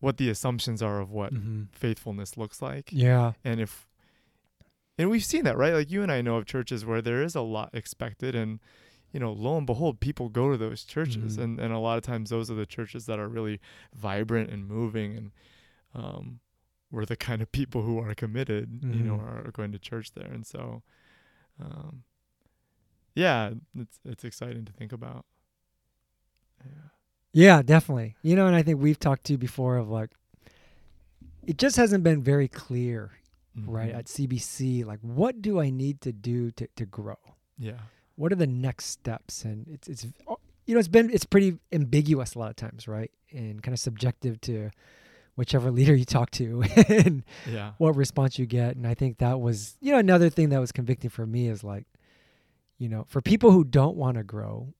[0.00, 1.68] what the assumptions are of what Mhm.
[1.72, 3.32] faithfulness looks like Yeah.
[3.44, 3.86] and if
[4.98, 7.34] and we've seen that right like you and i know of churches where there is
[7.34, 8.60] a lot expected and
[9.12, 11.42] you know lo and behold people go to those churches Mhm.
[11.42, 13.60] and and a lot of times those are the churches that are really
[13.94, 15.30] vibrant and moving and
[15.94, 16.40] um
[16.90, 20.12] we're the kind of people who are committed you know are, are going to church
[20.12, 20.82] there and so
[21.60, 22.02] um
[23.14, 25.24] yeah it's it's exciting to think about
[26.64, 26.88] yeah
[27.34, 28.14] Yeah, definitely.
[28.22, 30.10] You know, and I think we've talked to you before of like
[31.46, 33.12] it just hasn't been very clear,
[33.66, 33.98] right, Mhm.
[33.98, 37.16] at CBC like what do I need to do to to grow?
[37.58, 37.80] yeah
[38.22, 39.44] What are the next steps?
[39.44, 42.86] And it's it's oh, you know, it's been it's pretty ambiguous a lot of times,
[42.86, 43.10] right?
[43.32, 44.70] And kind of subjective to
[45.34, 47.72] whichever leader you talk to and Yeah.
[47.78, 48.76] what response you get.
[48.76, 51.64] And I think that was, you know, another thing that was convicting for me is
[51.64, 51.86] like,
[52.78, 54.72] you know, for people who don't want to grow,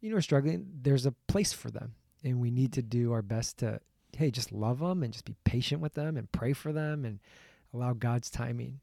[0.00, 1.96] you know, are struggling, there's a place for them.
[2.22, 3.80] And we need to do our best to,
[4.16, 7.18] hey, just love them and just be patient with them and pray for them and
[7.74, 8.78] allow God's timing.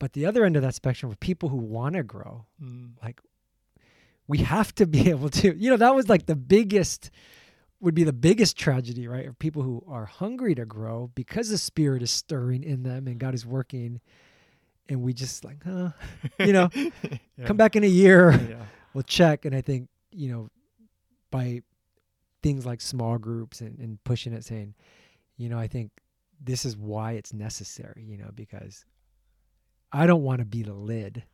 [0.00, 2.94] But the other end of that spectrum, for people who want to grow, Mm.
[4.26, 7.10] we have to be able to, you know, that was like the biggest,
[7.80, 9.26] would be the biggest tragedy, right?
[9.28, 13.18] Of people who are hungry to grow because the Spirit is stirring in them and
[13.20, 14.00] God is working.
[14.88, 15.90] And we just like, huh,
[16.40, 17.44] you know, yeah.
[17.46, 18.64] come back in a year, Yeah.
[18.94, 19.44] we'll check.
[19.44, 20.48] And I think, you know,
[21.30, 21.62] by
[22.42, 24.74] things like small groups and, and pushing it, saying,
[25.36, 25.90] you know, I think
[26.42, 28.84] this is why it's necessary, you know, because
[29.92, 31.24] I don't want to be the lid,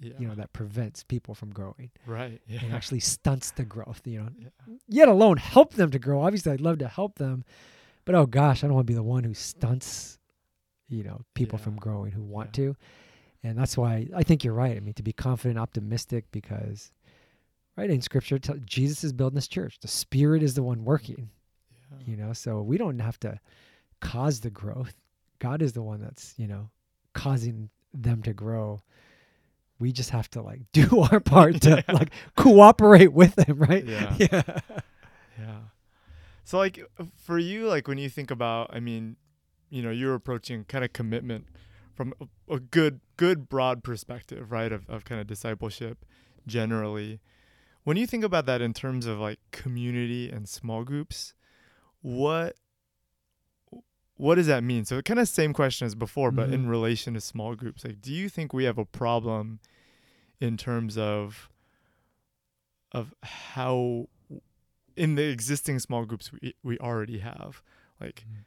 [0.00, 0.12] Yeah.
[0.18, 2.40] you know, that prevents people from growing right.
[2.46, 2.60] Yeah.
[2.62, 4.48] and actually stunts the growth, you know, Yeah.
[4.88, 6.22] yet alone help them to grow.
[6.22, 7.44] Obviously, I'd love to help them,
[8.04, 10.18] but oh gosh, I don't want to be the one who stunts,
[10.88, 12.64] you know, people from growing who want Yeah.
[12.66, 12.76] to.
[13.44, 14.76] And that's why I think you're right.
[14.76, 16.92] I mean, to be confident, optimistic, because
[17.76, 19.80] right in Scripture, tell, Jesus is building this church.
[19.80, 20.86] The Spirit is the one mm-hmm.
[20.86, 21.30] working.
[21.90, 21.98] Yeah.
[22.06, 23.40] You know, so we don't have to
[24.00, 24.94] cause the growth.
[25.38, 26.70] God is the one that's you know
[27.14, 28.82] causing them to grow.
[29.78, 31.94] We just have to like do our part to Yeah.
[31.94, 33.84] like cooperate with them, right?
[33.84, 34.16] Yeah.
[34.18, 34.42] Yeah.
[35.38, 35.58] Yeah.
[36.44, 39.16] So like uh, for you, like when you think about, I mean,
[39.70, 41.46] you know, you're approaching kind of commitment
[41.94, 44.70] from a, a good, good broad perspective, right?
[44.72, 46.04] Of, of kind of discipleship
[46.46, 47.20] generally.
[47.84, 51.34] When you think about that in terms of like community and small groups,
[52.02, 52.56] what
[54.22, 54.84] what does that mean?
[54.84, 56.70] So kind of same question as before, but in Mhm.
[56.70, 57.84] relation to small groups.
[57.84, 59.58] Like, do you think we have a problem
[60.40, 61.48] in terms of
[62.92, 64.08] of how
[64.96, 67.62] in the existing small groups we we already have
[68.00, 68.44] like Mhm.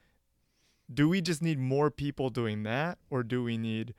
[0.93, 3.93] do we just need more people doing that or do we need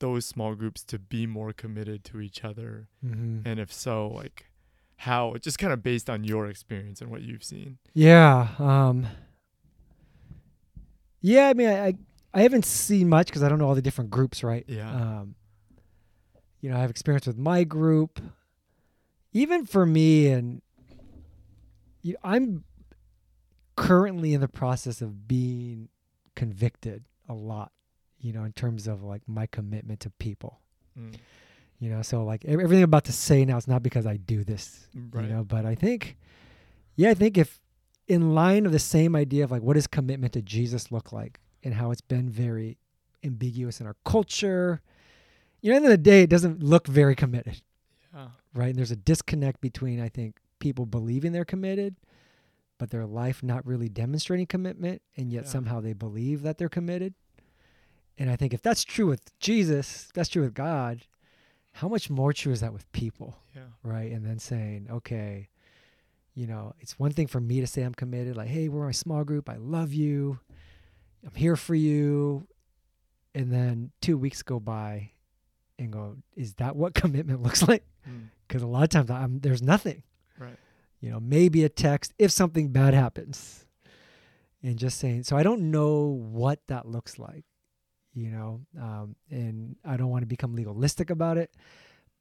[0.00, 4.46] those small groups to be more committed to each other hmm and if so like
[4.96, 8.54] how just kind of based on your experience and what you've seen Yeah.
[8.58, 9.06] Um,
[11.20, 11.48] yeah.
[11.48, 11.94] I mean, I,
[12.34, 14.64] I haven't seen much because I don't know all the different groups, right?
[14.68, 15.34] yeah Um,
[16.60, 18.20] you know, I have experience with my group.
[19.32, 20.62] Even for me, and
[22.02, 22.64] you, I'm
[23.76, 25.88] currently in the process of being
[26.34, 27.72] convicted a lot.
[28.20, 30.60] You know, in terms of like my commitment to people.
[30.98, 31.14] Mm,
[31.78, 34.42] You know, so like everything I'm about to say now is not because I do
[34.44, 36.16] this right you know but i think
[36.96, 37.60] yeah i think if
[38.08, 41.40] in line of the same idea of like what does commitment to jesus look like
[41.64, 42.78] and how it's been very
[43.24, 44.80] ambiguous in our culture?
[45.60, 47.60] You know at the end of the day it doesn't look very committed.
[48.14, 48.28] Yeah.
[48.54, 48.68] Right?
[48.68, 51.96] And there's a disconnect between i think people believing they're committed
[52.78, 55.50] but their life not really demonstrating commitment and yet Yeah.
[55.50, 57.14] somehow they believe that they're committed.
[58.18, 61.06] And i think if that's true with jesus that's true with god
[61.72, 63.36] how much more true is that with people?
[63.54, 63.64] Yeah.
[63.82, 64.10] Right?
[64.10, 65.48] And then saying, okay,
[66.36, 68.92] you know, it's one thing for me to say I'm committed, like, hey, we're my
[68.92, 70.38] small group, I love you,
[71.24, 72.46] I'm here for you.
[73.34, 75.10] And then two weeks go by
[75.78, 77.84] and go, is that what commitment looks like?
[78.08, 80.02] Mm, Because a lot of times I'm, there's nothing,
[80.38, 80.56] right
[81.00, 83.66] you know, maybe a text if something bad happens.
[84.62, 87.44] And just saying, so I don't know what that looks like,
[88.14, 91.50] you know, um, and I don't want to become legalistic about it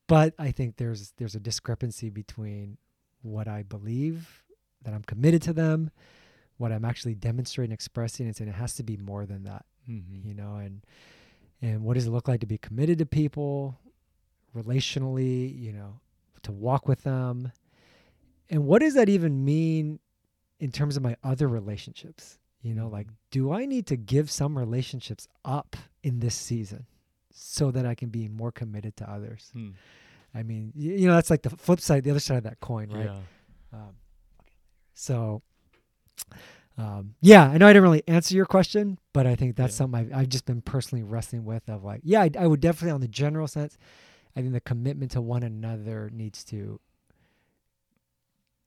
[0.08, 2.78] but I think there's there's a discrepancy between
[3.26, 4.44] what I believe
[4.84, 5.92] that I'm committed to them,
[6.58, 8.28] what I'm actually demonstrating, expressing.
[8.28, 10.28] It's and it has to be more than that, mm-hmm.
[10.28, 10.82] you know, and
[11.62, 13.80] and what does it look like to be committed to people,
[14.56, 16.00] relationally, you know,
[16.44, 17.52] to walk with them,
[18.50, 20.00] and what does that even mean
[20.60, 22.38] in terms of my other relationships?
[22.62, 26.88] You know, like, do I need to give some relationships up in this season
[27.32, 29.52] so that I can be more committed to others?
[29.56, 29.74] Mm,
[30.36, 32.90] I mean, you know, that's like the flip side, the other side of that coin,
[32.90, 33.06] right?
[33.06, 33.20] yeah
[33.74, 33.96] Um,
[34.94, 35.42] so,
[36.78, 39.78] um, yeah, I know I didn't really answer your question, but I think that's Yeah.
[39.78, 41.70] something I've, I've just been personally wrestling with.
[41.70, 43.78] Of like, yeah, I, I would definitely, on the general sense,
[44.36, 46.80] I think the commitment to one another needs to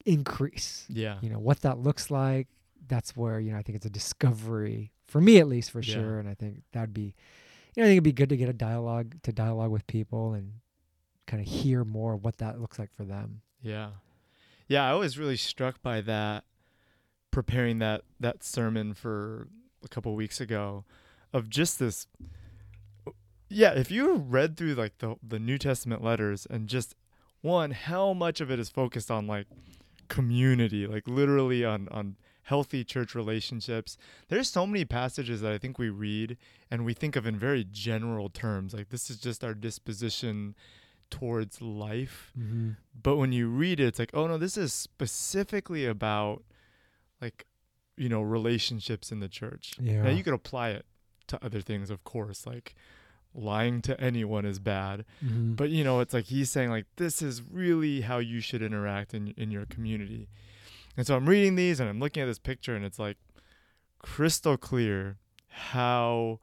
[0.06, 0.86] increase.
[0.88, 2.48] yeah You know what that looks like.
[2.86, 5.94] That's where you know I think it's a discovery for me at least for Yeah.
[5.94, 7.14] sure, and I think that'd be,
[7.74, 10.32] you know, I think it'd be good to get a dialogue to dialogue with people
[10.32, 10.52] and
[11.28, 13.42] kind of hear more what that looks like for them.
[13.62, 13.90] Yeah.
[14.66, 16.44] Yeah, I was really struck by that
[17.30, 19.48] preparing that that sermon for
[19.84, 20.84] a couple weeks ago
[21.32, 22.06] of just this
[23.48, 26.96] Yeah, if you read through like the the New Testament letters and just
[27.40, 29.46] one how much of it is focused on like
[30.08, 33.98] community, like literally on on healthy church relationships.
[34.28, 36.38] There's so many passages that I think we read
[36.70, 40.54] and we think of in very general terms, like this is just our disposition
[41.10, 42.32] towards life.
[42.38, 42.70] Mm-hmm.
[43.02, 46.42] But when you read it, it's like, oh no, this is specifically about
[47.20, 47.46] like,
[47.96, 49.74] you know, relationships in the church.
[49.80, 50.02] Yeah.
[50.02, 50.86] Now you could apply it
[51.28, 52.74] to other things, of course, like
[53.34, 55.04] lying to anyone is bad.
[55.24, 55.54] Mm-hmm.
[55.54, 59.14] But you know, it's like he's saying like this is really how you should interact
[59.14, 60.28] in in your community.
[60.96, 63.18] And so I'm reading these and I'm looking at this picture and it's like
[64.00, 65.18] crystal clear
[65.48, 66.40] how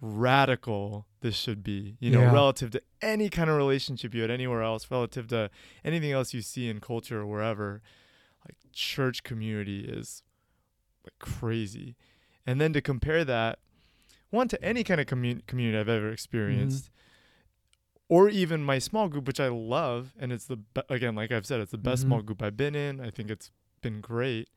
[0.00, 2.32] radical this should be, you know, Yeah.
[2.32, 5.50] relative to any kind of relationship you had anywhere else, relative to
[5.84, 7.82] anything else you see in culture or wherever.
[8.44, 10.22] Like church community is
[11.04, 11.96] like crazy.
[12.46, 13.58] And then to compare that
[14.30, 16.90] one to any kind of commun- community I've ever experienced
[18.08, 21.46] or even my small group which I love and it's the be- again like I've
[21.46, 22.06] said it's the best Mhm.
[22.06, 23.00] small group I've been in.
[23.00, 23.50] I think it's
[23.82, 24.48] been great.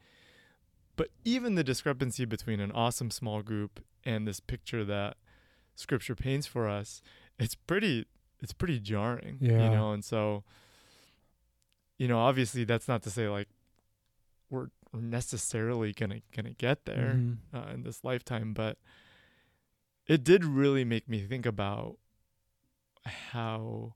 [0.95, 5.17] But even the discrepancy between an awesome small group and this picture that
[5.79, 7.01] scripture paints for us,
[7.39, 8.05] it's pretty
[8.41, 9.63] it's pretty jarring, Yeah.
[9.63, 10.43] you know, and so
[11.97, 13.49] you know, obviously that's not to say like
[14.49, 17.37] we're necessarily gonna gonna get there Mhm.
[17.53, 18.77] uh, in this lifetime, but
[20.07, 21.97] it did really make me think about
[23.05, 23.93] how,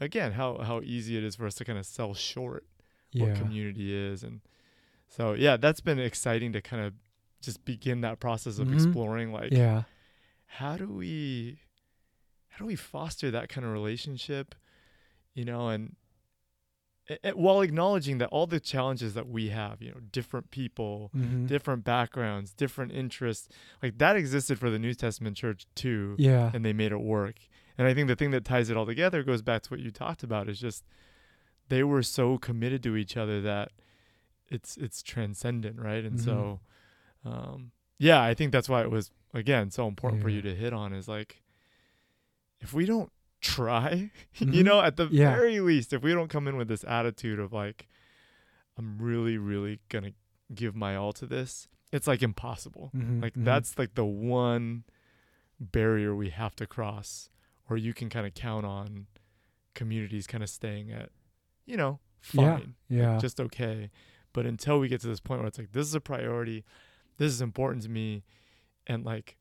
[0.00, 2.64] again, how how easy it is for us to kind of sell short
[3.14, 4.40] what community is, and
[5.08, 6.94] so yeah, that's been exciting to kind of
[7.40, 8.74] just begin that process of Mhm.
[8.74, 9.84] exploring like yeah.
[10.46, 11.58] How do we
[12.48, 14.54] how do we foster that kind of relationship,
[15.34, 15.94] you know, and
[17.10, 21.10] a- a- while acknowledging that all the challenges that we have, you know, different people,
[21.14, 21.46] Mhm.
[21.46, 23.48] different backgrounds, different interests.
[23.82, 26.50] Like that existed for the New Testament church too, Yeah.
[26.54, 27.36] and they made it work.
[27.76, 29.90] And I think the thing that ties it all together goes back to what you
[29.90, 30.82] talked about is just
[31.68, 33.70] they were so committed to each other that
[34.48, 36.04] it's it's transcendent, right?
[36.04, 36.24] And Mhm.
[36.24, 36.60] so
[37.24, 40.72] um yeah, I think that's why it was again so important for you to hit
[40.72, 41.42] on is like
[42.60, 44.64] if we don't try, you Mhm.
[44.64, 45.34] know, at the Yeah.
[45.36, 47.88] very least, if we don't come in with this attitude of like
[48.78, 50.12] I'm really, really gonna
[50.54, 52.90] give my all to this, it's like impossible.
[52.94, 53.22] Mhm.
[53.22, 53.44] Like Mhm.
[53.44, 54.84] that's like the one
[55.58, 57.30] barrier we have to cross,
[57.70, 59.06] or you can kind of count on
[59.74, 61.10] communities kind of staying at,
[61.64, 62.00] you know,
[62.32, 62.58] Yeah.
[62.58, 63.18] fine, Yeah.
[63.18, 63.90] just okay.
[64.34, 66.64] But until we get to this point where it's like this is a priority,
[67.18, 68.22] this is important to me,
[68.86, 69.36] and like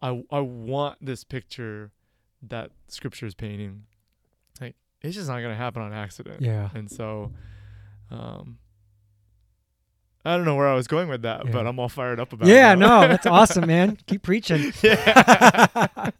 [0.00, 1.90] I I want this picture
[2.48, 3.84] that scripture is painting,
[4.60, 6.40] like it's just not gonna happen on accident.
[6.40, 6.70] yeah.
[6.74, 7.30] And so,
[8.10, 8.58] um,
[10.24, 12.46] I don't know where I was going with that, but I'm all fired up about
[12.48, 12.76] Yeah, it.
[12.76, 13.02] now.
[13.02, 13.98] no, that's awesome, man.
[14.06, 14.72] Keep preaching.
[14.82, 15.86] yeah.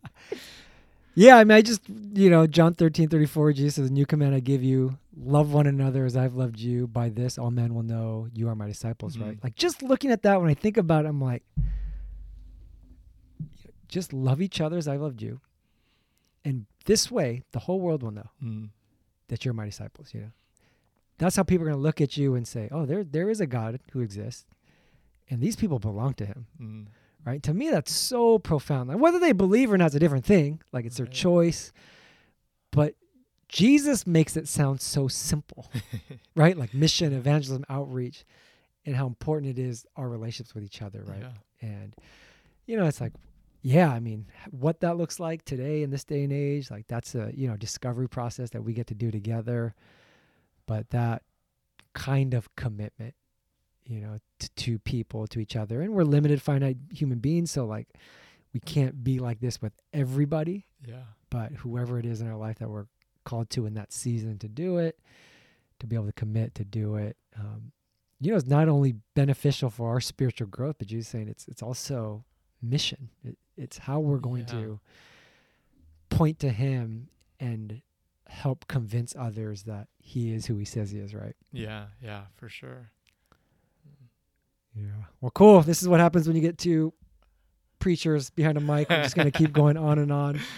[1.15, 4.41] yeah, I mean, I just, you know, John 13, 34, Jesus says, New command I
[4.41, 6.87] give you, love one another as I've loved you.
[6.87, 9.37] By this, all men will know you are my disciples, right?
[9.39, 9.45] Mhm.
[9.45, 11.43] Like, just looking at that, when I think about it, I'm like,
[13.89, 15.41] just love each other as I loved you.
[16.45, 18.71] And this way, the whole world will know Mm,
[19.29, 20.31] that you're my disciples, you know?
[21.19, 23.41] That's how people are going to look at you and say, oh, there, there is
[23.41, 24.47] a God who exists,
[25.31, 26.87] and these people belong to him mm,
[27.25, 27.43] right?
[27.45, 28.89] To me, that's so profound.
[28.89, 30.61] Like, whether they believe or not is a different thing.
[30.73, 31.15] Like it's their Right.
[31.15, 31.73] choice.
[32.73, 32.97] But
[33.53, 35.71] Jesus makes it sound so simple,
[36.35, 36.57] right?
[36.57, 38.25] Like mission, evangelism, outreach,
[38.87, 41.21] and how important it is our relationships with each other, right?
[41.21, 41.69] Yeah.
[41.69, 41.95] And
[42.67, 43.13] you know, it's like,
[43.61, 47.15] yeah, I mean, what that looks like today in this day and age, like that's
[47.15, 49.75] a you know discovery process that we get to do together.
[50.67, 51.23] But that
[51.93, 53.15] kind of commitment,
[53.85, 54.19] you know,
[54.57, 57.89] to people, to each other, and we're limited, finite human beings, so like
[58.55, 60.65] we can't be like this with everybody.
[60.87, 61.05] Yeah.
[61.29, 62.87] But whoever it is in our life that we're
[63.25, 64.99] called to in that season to do it,
[65.81, 67.73] to be able to commit to do it, um,
[68.21, 71.63] you know, it's not only beneficial for our spiritual growth, but Jesus saying it's it's
[71.63, 72.25] also
[72.63, 73.09] mission.
[73.25, 74.55] It, it's how we're going Yeah.
[74.61, 74.81] to
[76.11, 77.09] point to Him
[77.41, 77.83] and
[78.29, 81.15] help convince others that He is who He says He is.
[81.15, 81.35] Right?
[81.53, 81.87] Yeah.
[82.01, 82.23] Yeah.
[82.37, 82.91] For sure.
[84.77, 84.85] Yeah.
[85.21, 85.61] Well, cool.
[85.63, 86.93] This is what happens when you get two
[87.79, 88.89] preachers behind a mic.
[88.89, 90.41] We're just going to keep going on and on.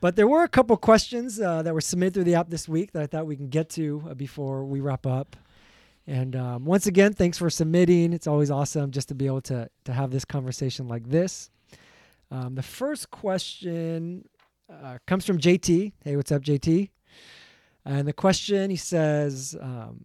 [0.00, 2.92] But there were a couple questions uh, that were submitted through the app this week
[2.92, 5.36] that I thought we can get to uh, before we wrap up.
[6.06, 8.12] And um, once again, thanks for submitting.
[8.12, 11.50] It's always awesome just to be able to to have this conversation like this.
[12.30, 14.28] Um, the first question
[14.70, 15.92] uh, comes from JT.
[16.04, 16.90] Hey, what's up, JT?
[17.84, 20.04] And the question he says, um,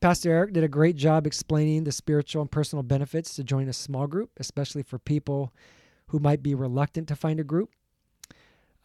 [0.00, 3.72] Pastor Erik did a great job explaining the spiritual and personal benefits to join a
[3.72, 5.52] small group, especially for people
[6.08, 7.70] who might be reluctant to find a group.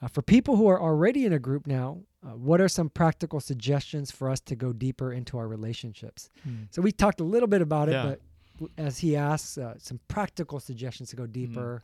[0.01, 3.39] Uh, for people who are already in a group now, uh, what are some practical
[3.39, 6.29] suggestions for us to go deeper into our relationships?
[6.47, 6.67] Mm.
[6.69, 8.15] So we talked a little bit about it, Yeah.
[8.59, 11.83] but as he asks uh, some practical suggestions to go deeper.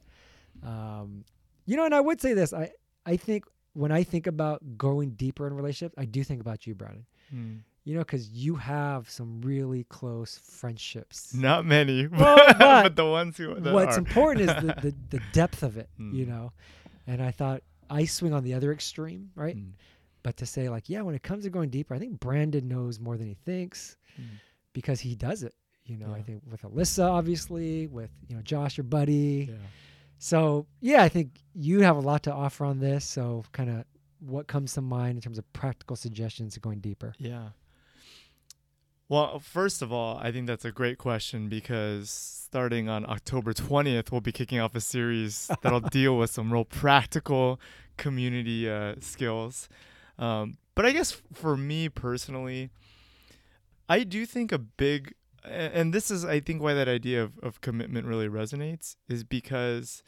[0.64, 1.26] Um,
[1.66, 2.72] you know, and I would say this: I
[3.06, 6.76] I think when I think about going deeper in relationships, I do think about you,
[6.76, 7.06] Brandon.
[7.34, 7.60] Mm.
[7.86, 11.34] You know, because you have some really close friendships.
[11.34, 14.00] Not many, Well, but, but the ones who What's are.
[14.00, 16.28] important is the, the, the depth of it, you Mm.
[16.30, 16.54] know.
[17.08, 19.56] And I thought I swing on the other extreme, right?
[19.58, 19.72] Mm.
[20.24, 23.00] But to say like, yeah, when it comes to going deeper, I think Brandon knows
[23.00, 24.26] more than he thinks Mm.
[24.74, 25.54] because he does it.
[25.86, 29.48] You know, I think with Alyssa, obviously, with you know Josh, your buddy.
[29.52, 29.56] Yeah.
[30.20, 33.04] So yeah, I think you have a lot to offer on this.
[33.06, 33.86] So kind of
[34.20, 37.14] what comes to mind in terms of practical suggestions to going deeper.
[37.18, 37.50] Yeah.
[39.14, 44.12] Well, first of all, I think that's a great question because starting on October 20th,
[44.12, 47.62] we'll be kicking off a series that'll deal with some real practical
[47.96, 49.70] community uh, skills.
[50.18, 52.72] Um, but I guess for me personally,
[53.88, 55.14] I do think a big,
[55.46, 60.02] and this is, I think, why that idea of, of commitment really resonates is because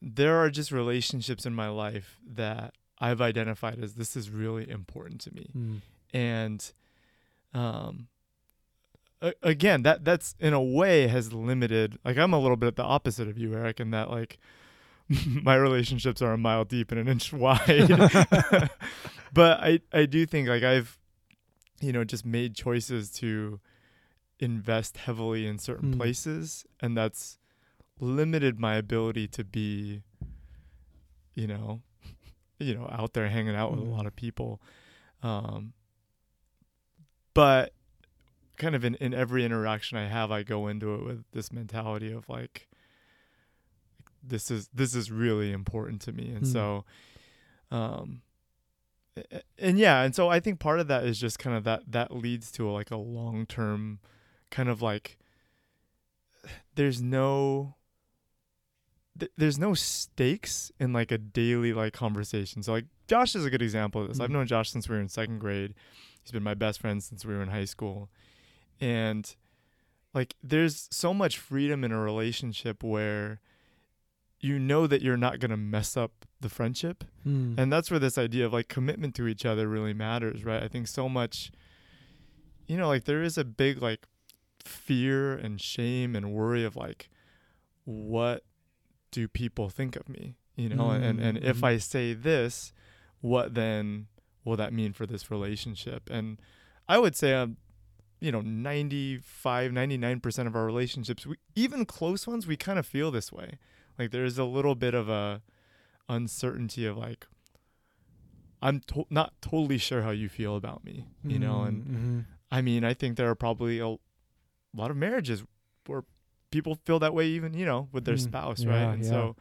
[0.00, 5.20] there are just relationships in my life that I've identified as this is really important
[5.20, 5.50] to me
[6.14, 6.72] and
[7.56, 8.08] um
[9.22, 12.82] a- again that that's in a way has limited like i'm a little bit the
[12.82, 14.38] opposite of you erik in that like
[15.42, 17.88] my relationships are a mile deep and an inch wide
[19.32, 20.98] but i i do think like i've
[21.80, 23.60] you know just made choices to
[24.38, 25.96] invest heavily in certain Mm.
[25.98, 27.38] places and that's
[28.00, 30.02] limited my ability to be
[31.34, 31.80] you know
[32.58, 33.96] you know out there hanging out with a Mm.
[33.96, 34.60] lot of people
[35.22, 35.72] um
[37.36, 37.72] but
[38.56, 42.10] kind of in, in every interaction I have, I go into it with this mentality
[42.10, 42.66] of like,
[44.22, 46.52] this is this is really important to me, and Mm.
[46.52, 46.84] so,
[47.70, 48.22] um,
[49.16, 51.62] a- a- and yeah, and so I think part of that is just kind of
[51.64, 54.00] that that leads to like a long term,
[54.50, 55.16] kind of like,
[56.74, 57.74] there's no.
[59.18, 62.62] th- There's no stakes in like a daily like conversation.
[62.62, 64.20] So like Josh is a good example of this.
[64.20, 64.34] I've Mm.
[64.34, 65.74] known Josh since we were in second grade.
[66.26, 68.10] He's been my best friend since we were in high school.
[68.80, 69.32] And
[70.12, 73.40] like there's so much freedom in a relationship where
[74.40, 77.04] you know that you're not going to mess up the friendship.
[77.24, 77.56] Mm.
[77.58, 80.62] And that's where this idea of like commitment to each other really matters, right?
[80.62, 81.52] I think so much
[82.66, 84.08] you know, like there is a big like
[84.64, 87.08] fear and shame and worry of like
[87.84, 88.42] what
[89.12, 90.34] do people think of me?
[90.56, 91.64] You know, and, and and if Mhm.
[91.64, 92.72] I say this,
[93.20, 94.08] what then
[94.46, 96.08] will that mean for this relationship?
[96.10, 96.40] And
[96.88, 97.58] I would say um
[98.18, 103.10] you know 95 99% of our relationships we, even close ones we kind of feel
[103.10, 103.58] this way
[103.98, 105.42] like there's a little bit of a
[106.08, 107.26] uncertainty of like
[108.62, 112.24] i'm to- not totally sure how you feel about me you know and Mhm.
[112.50, 113.88] i mean i think there are probably a
[114.74, 115.44] lot of marriages
[115.86, 116.04] where
[116.50, 119.10] people feel that way even you know with their Mm, spouse yeah, right and yeah.
[119.10, 119.36] so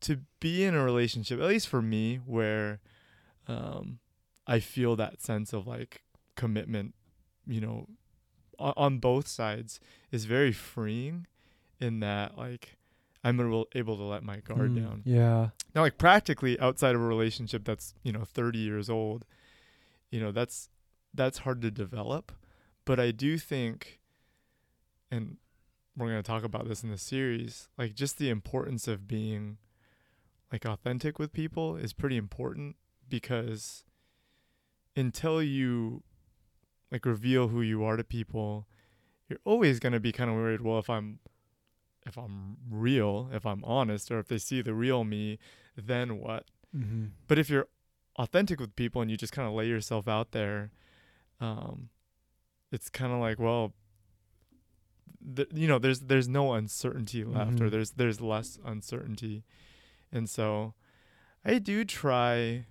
[0.00, 2.78] to be in a relationship at least for me where
[3.48, 3.98] um
[4.50, 6.02] i feel that sense of like
[6.36, 6.94] commitment
[7.46, 7.86] you know
[8.58, 9.80] on, on both sides
[10.10, 11.26] is very freeing
[11.80, 12.76] in that like
[13.24, 15.48] i'm able, able to let my guard Mm, down Yeah.
[15.74, 19.24] now like practically outside of a relationship that's you know 30 years old
[20.10, 20.68] you know that's
[21.14, 22.32] that's hard to develop
[22.84, 24.00] but i do think
[25.10, 25.36] and
[25.96, 29.58] we're going to talk about this in the series like just the importance of being
[30.52, 32.76] like authentic with people is pretty important
[33.08, 33.84] because
[34.96, 36.02] until you
[36.90, 38.66] like reveal who you are to people
[39.28, 41.18] you're always going to be kind of worried well if i'm
[42.06, 45.38] if i'm real if i'm honest or if they see the real me
[45.76, 47.06] then what Mm-hmm.
[47.26, 47.66] but if you're
[48.16, 50.70] authentic with people and you just kind of lay yourself out there
[51.40, 51.88] um
[52.70, 53.72] it's kind of like well
[55.36, 57.70] th- you know there's there's no uncertainty left or Mhm.
[57.72, 59.44] there's there's less uncertainty
[60.12, 60.74] and so
[61.44, 62.66] i do try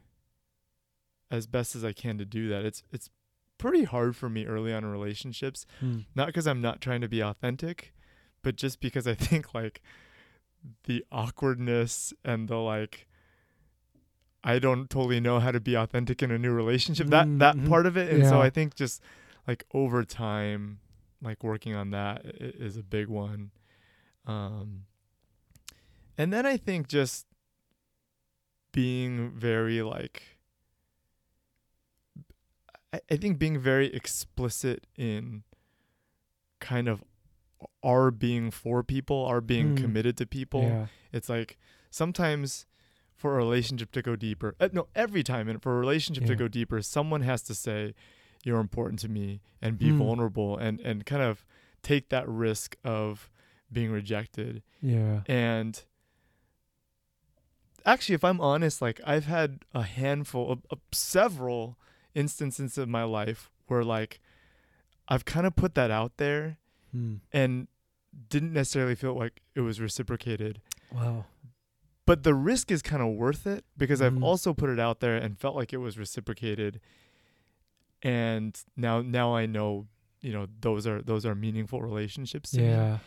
[1.32, 3.10] as best as i can to do that it's it's
[3.58, 6.06] pretty hard for me early on in relationships Mm.
[6.16, 7.94] not because i'm not trying to be authentic
[8.42, 9.82] but just because i think like
[10.86, 13.08] the awkwardness and the like
[14.44, 17.68] i don't totally know how to be authentic in a new relationship that that Mhm.
[17.68, 19.02] part of it and so i think just
[19.48, 20.80] like over time
[21.22, 23.52] like working on that is a big one
[24.26, 24.86] um
[26.18, 27.26] and then i think just
[28.72, 30.24] being very like
[32.94, 35.44] I, I think being very explicit in
[36.60, 37.04] kind of
[37.84, 39.78] our being for people, our being Mm.
[39.78, 40.64] committed to people.
[40.64, 40.88] Yeah.
[41.12, 41.58] It's like
[41.90, 42.66] sometimes
[43.16, 46.36] for a relationship to go deeper, uh, no, every time, and for a relationship to
[46.36, 47.94] go deeper, someone has to say,
[48.46, 49.98] "You're important to me," and be Mm.
[49.98, 51.44] vulnerable, and and kind of
[51.84, 53.30] take that risk of
[53.72, 55.22] being rejected Yeah.
[55.28, 55.84] and
[57.86, 61.78] actually if i'm honest like i've had a handful of, of several
[62.20, 64.20] instances of my life where like
[65.08, 66.58] i've kind of put that out there
[66.92, 67.16] Hmm.
[67.32, 67.68] and
[68.30, 70.60] didn't necessarily feel like it was reciprocated
[70.92, 71.26] Wow.
[72.06, 74.06] but the risk is kind of worth it because Mhm.
[74.08, 76.80] I've also put it out there and felt like it was reciprocated.
[78.02, 79.88] And now now I know,
[80.22, 82.68] you know, those are those are meaningful relationships to me.
[82.68, 83.00] Yeah.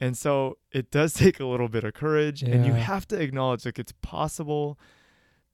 [0.00, 3.64] And so it does take a little bit of courage and you have to acknowledge
[3.64, 4.78] like it's possible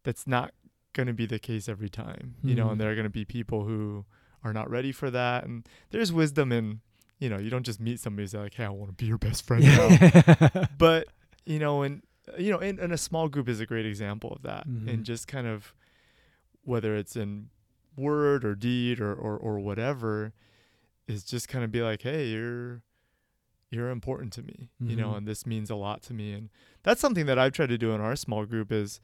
[0.05, 0.53] that's not
[0.93, 2.34] going to be the case every time.
[2.43, 2.72] You know, Mhm.
[2.72, 4.05] and there are going to be people who
[4.45, 6.80] are not ready for that and there's wisdom in,
[7.20, 9.07] you know, you don't just meet somebody and say like, "Hey, I want to be
[9.07, 11.09] your best friend now." But
[11.47, 12.03] you know and
[12.38, 14.88] you know and, and a small group is a great example of that Mhm.
[14.88, 15.74] and just kind of
[16.64, 17.49] whether it's in
[17.97, 20.32] word or deed or, or or whatever
[21.09, 22.82] is just kind of be like hey you're
[23.70, 25.16] you're important to me you know Mhm.
[25.18, 26.49] and this means a lot to me and
[26.84, 29.01] that's something that i've tried to do in our small group is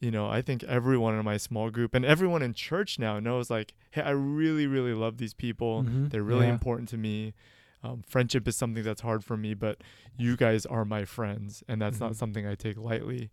[0.00, 3.48] you know i think everyone in my small group and everyone in church now knows
[3.50, 6.10] like hey i really really love these people Mhm.
[6.10, 6.52] they're really Yeah.
[6.52, 7.32] important to me.
[7.82, 9.80] Um, friendship is something that's hard for me, but
[10.18, 12.00] you guys are my friends, and that's Mhm.
[12.00, 13.30] not something I take lightly.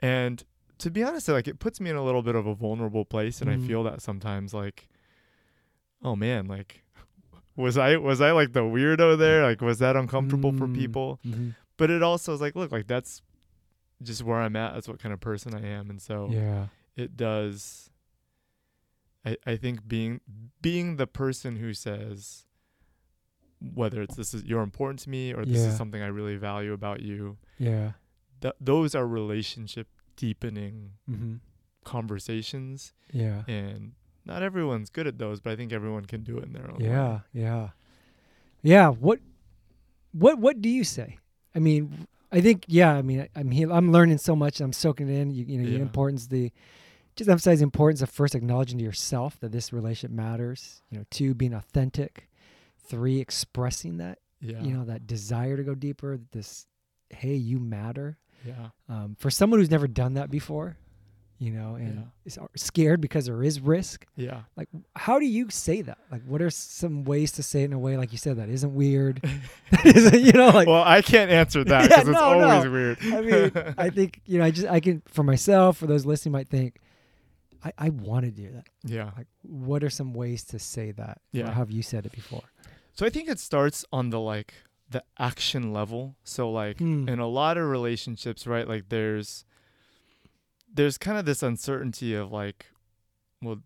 [0.00, 0.44] And
[0.78, 3.40] to be honest, like it puts me in a little bit of a vulnerable place,
[3.40, 3.54] and Mhm.
[3.54, 4.88] I feel that sometimes, like,
[6.02, 6.84] oh man, like,
[7.56, 9.42] was I was I like the weirdo there?
[9.44, 10.74] Like, was that uncomfortable for Mm.
[10.74, 11.20] people?
[11.26, 11.54] Mhm.
[11.78, 13.22] But it also is like, look, like that's
[14.02, 14.74] just where I'm at.
[14.74, 16.66] That's what kind of person I am, and so Yeah.
[16.96, 17.90] it does
[19.24, 20.20] I, I think being
[20.62, 22.46] being the person who says
[23.74, 25.68] whether it's this is you're important to me or this Yeah.
[25.68, 27.92] is something I really value about you Yeah.
[28.40, 31.36] th- those are relationship deepening hmm
[31.84, 33.42] conversations Yeah.
[33.48, 33.92] and
[34.24, 36.78] not everyone's good at those but I think everyone can do it in their own
[36.78, 36.86] way.
[36.86, 37.20] Yeah.
[37.32, 37.68] Yeah.
[38.62, 38.88] Yeah.
[38.88, 39.20] What?
[40.12, 40.38] What?
[40.38, 41.18] What do you say?
[41.54, 42.92] I mean, I think yeah.
[42.94, 44.60] I mean, I, I'm he- I'm learning so much.
[44.60, 45.30] I'm soaking it in.
[45.30, 46.52] You, you know, the importance the
[47.16, 50.82] just emphasize the importance of first acknowledging to yourself that this relationship matters.
[50.90, 52.28] You know, two being authentic.
[52.86, 54.18] Three expressing that.
[54.40, 56.18] yeah You know, that desire to go deeper.
[56.32, 56.66] This,
[57.10, 58.16] hey, you matter.
[58.44, 60.76] yeah Um, for someone who's never done that before,
[61.42, 62.46] you know, and Yeah.
[62.54, 64.06] scared because there is risk.
[64.14, 65.96] yeah Like, how do you say that?
[66.12, 68.48] Like, what are some ways to say it in a way, like you said, that
[68.50, 69.24] isn't weird?
[69.84, 72.70] isn't, you know, like, well I can't answer that Yeah, because it's no, always no.
[72.70, 76.04] weird I mean, I think, you know, I just, I can, for myself, for those
[76.04, 76.76] listening might think,
[77.64, 78.66] I, I want to do that.
[78.84, 81.20] yeah Like, what are some ways to say that?
[81.32, 81.50] Yeah.
[81.52, 82.44] Have you said it before?
[82.92, 84.52] So I think it starts on the like
[84.90, 86.16] the action level.
[86.24, 87.08] So like Hmm.
[87.08, 88.66] in a lot of relationships, right?
[88.68, 89.44] Like there's
[90.72, 92.66] there's kind of this uncertainty of like,
[93.42, 93.60] well,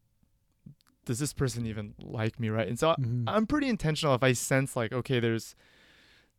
[1.04, 2.66] does this person even like me, right?
[2.66, 3.24] And so Mhm.
[3.26, 5.54] I'm pretty intentional if I sense like, okay, there's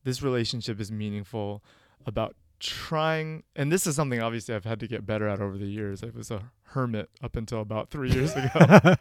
[0.03, 1.63] this relationship is meaningful
[2.05, 5.65] about trying and this is something obviously I've had to get better at over the
[5.67, 6.03] years.
[6.03, 8.49] I was a hermit up until about 3 years ago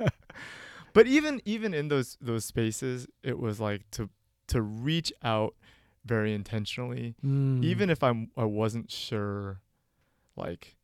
[0.93, 4.11] but even even in those those spaces it was like to
[4.49, 5.55] to reach out
[6.05, 7.65] very intentionally Mm.
[7.65, 9.61] even if i'm i wasn't sure
[10.37, 10.77] like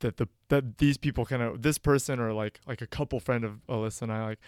[0.00, 3.44] that the that these people kind of this person or like like a couple friend
[3.44, 4.38] of alyssa and i like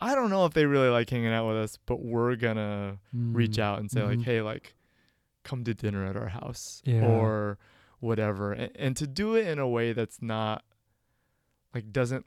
[0.00, 3.56] i don't know if they really like hanging out with us but we're gonna reach
[3.56, 3.62] Mm.
[3.62, 4.24] out and say like Mhm.
[4.24, 4.74] hey like
[5.44, 7.04] come to dinner at our house Yeah.
[7.06, 7.58] or
[8.00, 10.64] whatever and, and to do it in a way that's not
[11.74, 12.26] like doesn't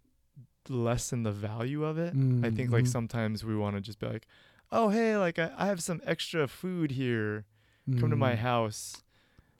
[0.68, 2.14] lessen the value of it
[2.44, 2.88] i think like Mhm.
[2.88, 4.26] sometimes we want to just be like
[4.72, 7.46] oh hey like I, I have some extra food here
[8.00, 8.38] come to my Mm.
[8.40, 9.04] house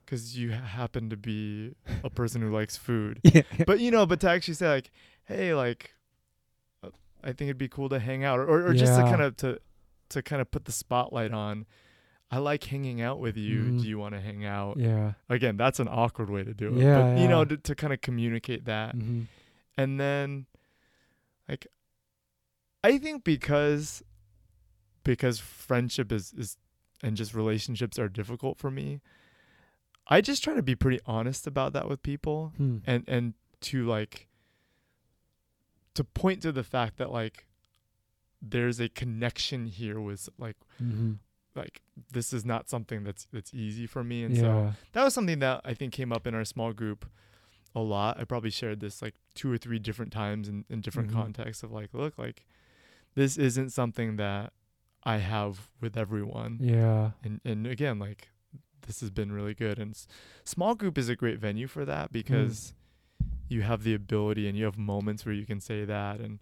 [0.06, 3.20] because you happen to be a person who likes food.
[3.24, 3.42] Yeah.
[3.66, 4.90] but you know but to actually say like
[5.24, 5.92] hey like
[6.82, 6.90] uh,
[7.22, 9.36] i think it'd be cool to hang out or, or, or just to kind of
[9.38, 9.60] to
[10.10, 11.66] to kind of put the spotlight on
[12.30, 13.58] i like hanging out with you.
[13.64, 13.82] Mhm.
[13.82, 14.78] do you want to hang out?
[14.78, 15.12] Yeah.
[15.28, 16.82] again that's an awkward way to do it.
[16.82, 18.94] Yeah, but you know to, to kind of communicate that.
[18.94, 19.22] Hmm
[19.78, 20.46] and then
[21.48, 21.66] like
[22.82, 24.02] i think because
[25.04, 26.56] because friendship is is
[27.02, 29.00] and just relationships are difficult for me
[30.08, 32.78] i just try to be pretty honest about that with people Hmm.
[32.86, 34.28] and and to like
[35.94, 37.46] to point to the fact that like
[38.42, 41.12] there's a connection here with like hmm
[41.54, 41.80] like
[42.12, 44.42] this is not something that's that's easy for me and Yeah.
[44.42, 47.06] so that was something that I think came up in our small group
[47.74, 48.20] a lot.
[48.20, 51.14] I probably shared this like two or three different times in, in different Mhm.
[51.14, 52.44] contexts of like, look, like
[53.14, 54.52] this isn't something that
[55.02, 56.58] I have with everyone.
[56.60, 57.12] yeah.
[57.24, 58.28] And and again, like
[58.86, 59.78] this has been really good.
[59.78, 60.06] And s-
[60.44, 62.74] small group is a great venue for that because
[63.48, 66.40] you have the ability and you have moments where you can say that and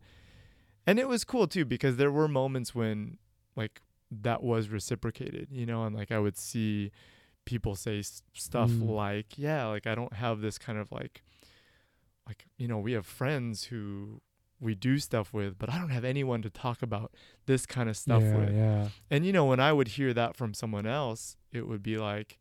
[0.86, 3.18] and it was cool too because there were moments when
[3.57, 3.80] like
[4.11, 6.92] that was reciprocated, you know, and like I would see
[7.47, 8.88] people say s- stuff Mm.
[8.90, 11.22] like, yeah, like I don't have this kind of like
[12.26, 14.20] like you know, we have friends who
[14.61, 17.12] we do stuff with, but I don't have anyone to talk about
[17.46, 18.55] this kind of stuff yeah, with.
[18.55, 18.88] yeah.
[19.11, 22.38] And you know, when I would hear that from someone else, it would be like,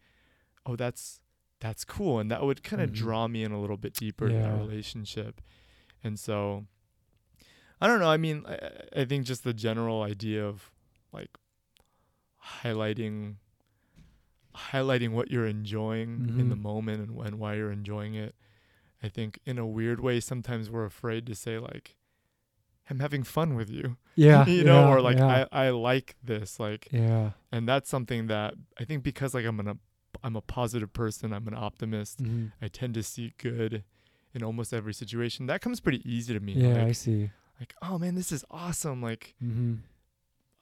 [0.66, 1.20] "Oh, that's
[1.60, 2.96] that's cool," and that would kind of Mhm.
[2.96, 5.42] draw me in a little bit deeper to that relationship.
[6.04, 6.66] And so,
[7.82, 8.10] I don't know.
[8.10, 10.72] I mean, I, I- think just the general idea of
[11.12, 11.30] like
[12.62, 13.36] highlighting
[14.56, 16.62] highlighting what you're enjoying in the Mhm.
[16.62, 18.36] moment and when why you're enjoying it.
[19.02, 21.98] I think in a weird way, sometimes we're afraid to say like,
[22.90, 24.46] "I'm having fun with you," Yeah.
[24.58, 25.46] you know, yeah, or like, yeah.
[25.52, 27.32] "I I like this," like yeah.
[27.52, 29.80] and that's something that I think because like I'm an
[30.24, 32.22] I'm a positive person, I'm an optimist.
[32.24, 32.52] Mhm.
[32.62, 33.84] I tend to see good
[34.34, 35.46] in almost every situation.
[35.48, 36.54] That comes pretty easy to me.
[36.54, 37.30] Yeah, I see.
[37.60, 39.02] like oh man, this is awesome.
[39.02, 39.76] Like Mm-hmm.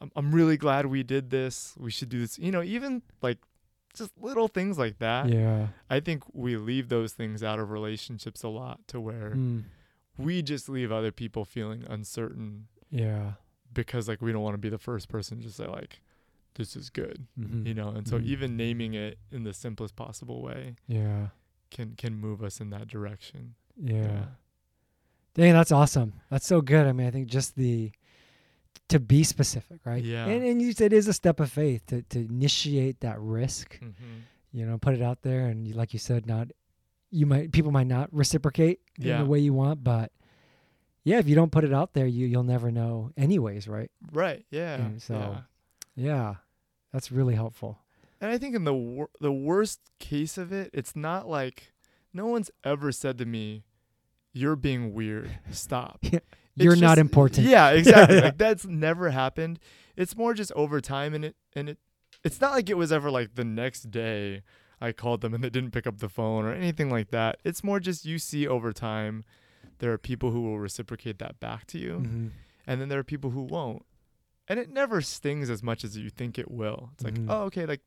[0.02, 1.76] I'm I'm really glad we did this.
[1.78, 2.40] We should do this.
[2.40, 3.38] You know, even like
[3.94, 5.28] just little things like that.
[5.30, 5.68] Yeah.
[5.90, 9.64] I think we leave those things out of relationships a lot to where Mm.
[10.18, 13.34] We just leave other people feeling uncertain Yeah.
[13.74, 16.02] because like we don't want to be the first person to say like
[16.56, 17.28] this is good.
[17.40, 17.66] Mm-hmm.
[17.68, 18.26] you know and so Mhm.
[18.26, 21.28] even naming it in the simplest possible way Yeah.
[21.70, 24.26] can can move us in that direction Yeah.
[25.34, 26.12] Dang, that's awesome.
[26.30, 26.86] That's so good.
[26.86, 27.92] I mean, I think just the
[28.90, 30.04] to be specific, right?
[30.04, 30.26] Yeah.
[30.26, 33.80] And and you said it is a step of faith to to initiate that risk.
[33.80, 33.94] Mhm.
[34.52, 36.52] You know, put it out there, and like you said, not
[37.12, 40.12] you might people might not reciprocate in the way you want, but
[41.04, 43.92] yeah, if you don't put it out there, you you'll never know, anyways, right?
[44.12, 45.42] right yeah And so- yeah.
[45.94, 46.36] Yeah,
[46.94, 47.80] that's really helpful.
[48.22, 51.74] and i think in the wor- the worst case of it it's not like
[52.14, 53.64] no one's ever said to me
[54.34, 56.00] you're being weird stop
[56.58, 57.48] It's You're not important.
[57.48, 58.24] yeah exactly yeah.
[58.30, 59.58] like that's never happened
[59.96, 61.78] it's more just over time and it and it
[62.24, 64.42] it's not like it was ever like the next day
[64.82, 67.38] I called them and they didn't pick up the phone or anything like that.
[67.44, 69.24] It's more just you see over time
[69.80, 72.32] there are people who will reciprocate that back to you Mhm.
[72.68, 73.86] and then there are people who won't.
[74.48, 76.90] And it never stings as much as you think it will.
[76.96, 77.28] It's like, Mhm.
[77.30, 77.82] "Oh, okay, like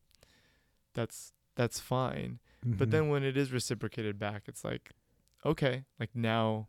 [0.95, 2.91] that's that's fine." But Mhm.
[2.93, 4.91] then when it is reciprocated back, it's like,
[5.45, 6.69] "Okay, like now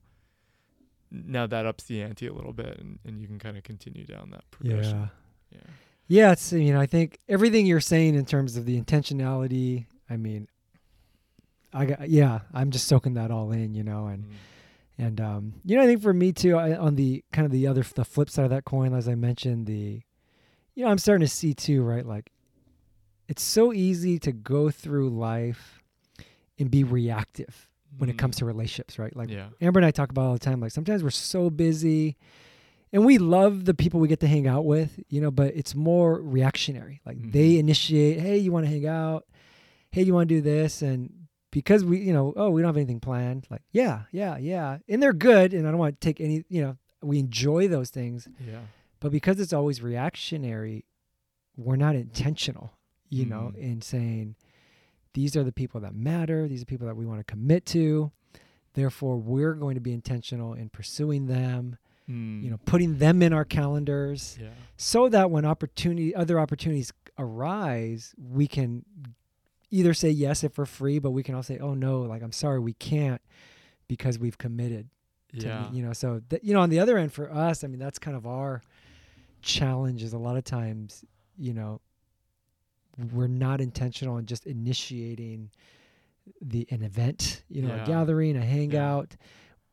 [1.11, 4.05] now that ups the ante a little bit and, and you can kind of continue
[4.05, 5.09] down that progression."
[5.51, 5.57] yeah.
[5.59, 5.59] Yeah.
[6.07, 9.85] Yeah, it's you know I think everything you're saying in terms of the intentionality.
[10.09, 10.47] I mean,
[11.73, 14.31] I got yeah, I'm just soaking that all in, you know, and Mm.
[14.97, 17.67] and um, you know I think for me too, I, on the kind of the
[17.67, 20.01] other the flip side of that coin, as I mentioned, the
[20.73, 22.05] you know I'm starting to see too, right?
[22.05, 22.31] Like
[23.27, 25.81] it's so easy to go through life
[26.59, 28.39] and be reactive when it comes Mm.
[28.39, 29.15] to relationships, right?
[29.15, 29.47] Like yeah.
[29.61, 30.59] Amber and I talk about all the time.
[30.61, 32.15] Like sometimes we're so busy
[32.93, 35.75] and we love the people we get to hang out with, you know, but it's
[35.75, 37.01] more reactionary.
[37.05, 37.59] Like they Mhm.
[37.59, 39.25] initiate, hey, you want to hang out?
[39.95, 40.81] Hey, you want to do this?
[40.81, 41.09] And
[41.51, 43.47] because we, you know, oh, we don't have anything planned.
[43.49, 44.79] Like, yeah, yeah, yeah.
[44.89, 45.53] And they're good.
[45.53, 48.27] And I don't want to take any, you know, we enjoy those things.
[48.45, 48.59] Yeah.
[48.99, 50.83] But because it's always reactionary,
[51.55, 52.73] we're not intentional,
[53.09, 53.57] you know, Mm.
[53.57, 54.35] in saying
[55.13, 56.49] these are the people that matter.
[56.49, 58.11] These are people that we want to commit to.
[58.73, 61.77] Therefore, we're going to be intentional in pursuing them,
[62.09, 62.43] Mm.
[62.43, 64.49] you know, putting them in our calendars Yeah.
[64.75, 68.83] so that when opportunity other opportunities arise, we can
[69.77, 72.31] either say yes if we're free, but we can all say, "Oh no, like I'm
[72.31, 73.21] sorry, we can't
[73.87, 74.89] because we've committed."
[75.39, 75.69] to Yeah.
[75.69, 77.79] me, you know so th- you know on the other end for us i mean
[77.79, 78.61] that's kind of our
[79.41, 81.03] challenge is a lot of times
[81.37, 81.81] you know
[83.11, 85.49] we're not intentional in just initiating
[86.41, 87.83] the an event you know Yeah.
[87.83, 89.17] a gathering a hangout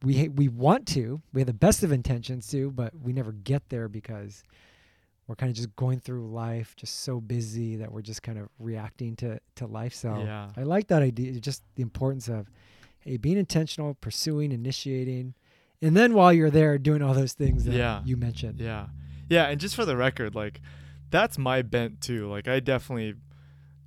[0.02, 3.30] we ha- we want to we have the best of intentions to but we never
[3.30, 4.42] get there because
[5.26, 8.48] we're kind of just going through life just so busy that we're just kind of
[8.58, 10.50] reacting to to life so Yeah.
[10.56, 11.32] I like that idea.
[11.40, 12.50] Just the importance of,
[13.00, 15.34] hey, being intentional, pursuing, initiating,
[15.80, 18.02] and then while you're there, doing all those things that Yeah.
[18.04, 18.60] you mentioned.
[18.60, 18.88] Yeah.
[19.28, 19.44] Yeah.
[19.48, 20.60] And just for the record, like,
[21.10, 22.28] that's my bent too.
[22.28, 23.14] Like, I definitely,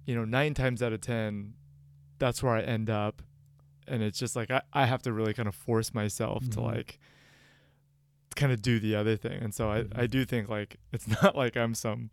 [0.05, 1.53] you know, nine times out of 10,
[2.19, 3.21] that's where I end up.
[3.87, 6.63] And it's just like, I, I have to really kind of force myself to, Mhm.
[6.63, 6.99] like,
[8.35, 9.41] kind of do the other thing.
[9.41, 9.97] And so I, Mhm.
[9.99, 12.09] I do think, like, it's not like I'm some,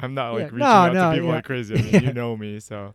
[0.00, 0.44] I'm not like Yeah.
[0.46, 1.34] reaching No, out no, to people yeah.
[1.36, 1.74] like crazy.
[1.78, 2.00] I mean, Yeah.
[2.00, 2.60] you know me.
[2.60, 2.94] So,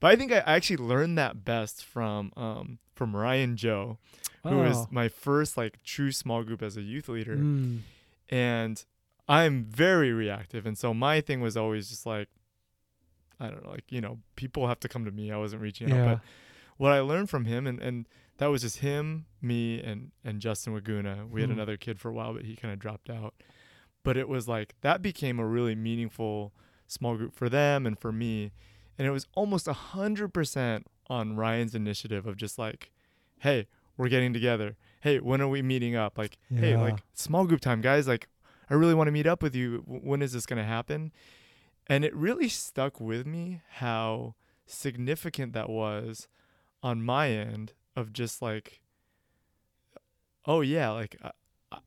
[0.00, 3.98] but I think I actually learned that best from, um, from Ryan Joe,
[4.42, 4.88] who was Oh.
[4.90, 7.80] my first, like, true small group as a youth leader Mm.
[8.28, 8.84] and
[9.28, 10.66] I'm very reactive.
[10.66, 12.28] And so my thing was always just like,
[13.40, 15.30] I don't know, like, you know, people have to come to me.
[15.32, 16.04] I wasn't reaching out.
[16.06, 16.20] But
[16.76, 18.06] what I learned from him, and, and
[18.38, 21.26] that was just him, me, and, and Justin Waguna.
[21.30, 21.54] We had Hmm.
[21.56, 23.34] another kid for a while, but he kind of dropped out.
[24.04, 26.52] but it was like that became a really meaningful
[26.88, 28.50] small group for them and for me.
[28.98, 32.90] And it was almost a hundred percent on Ryan's initiative of just like,
[33.38, 34.76] hey, we're getting together.
[35.02, 36.18] Hey, when are we meeting up?
[36.18, 38.08] Like, hey, like small group time, guys.
[38.08, 38.26] Like,
[38.68, 39.84] I really want to meet up with you.
[39.86, 41.12] When is this going to happen?
[41.86, 44.34] And it really stuck with me how
[44.66, 46.26] significant that was
[46.82, 48.80] on my end of just like,
[50.46, 51.30] oh yeah, like I,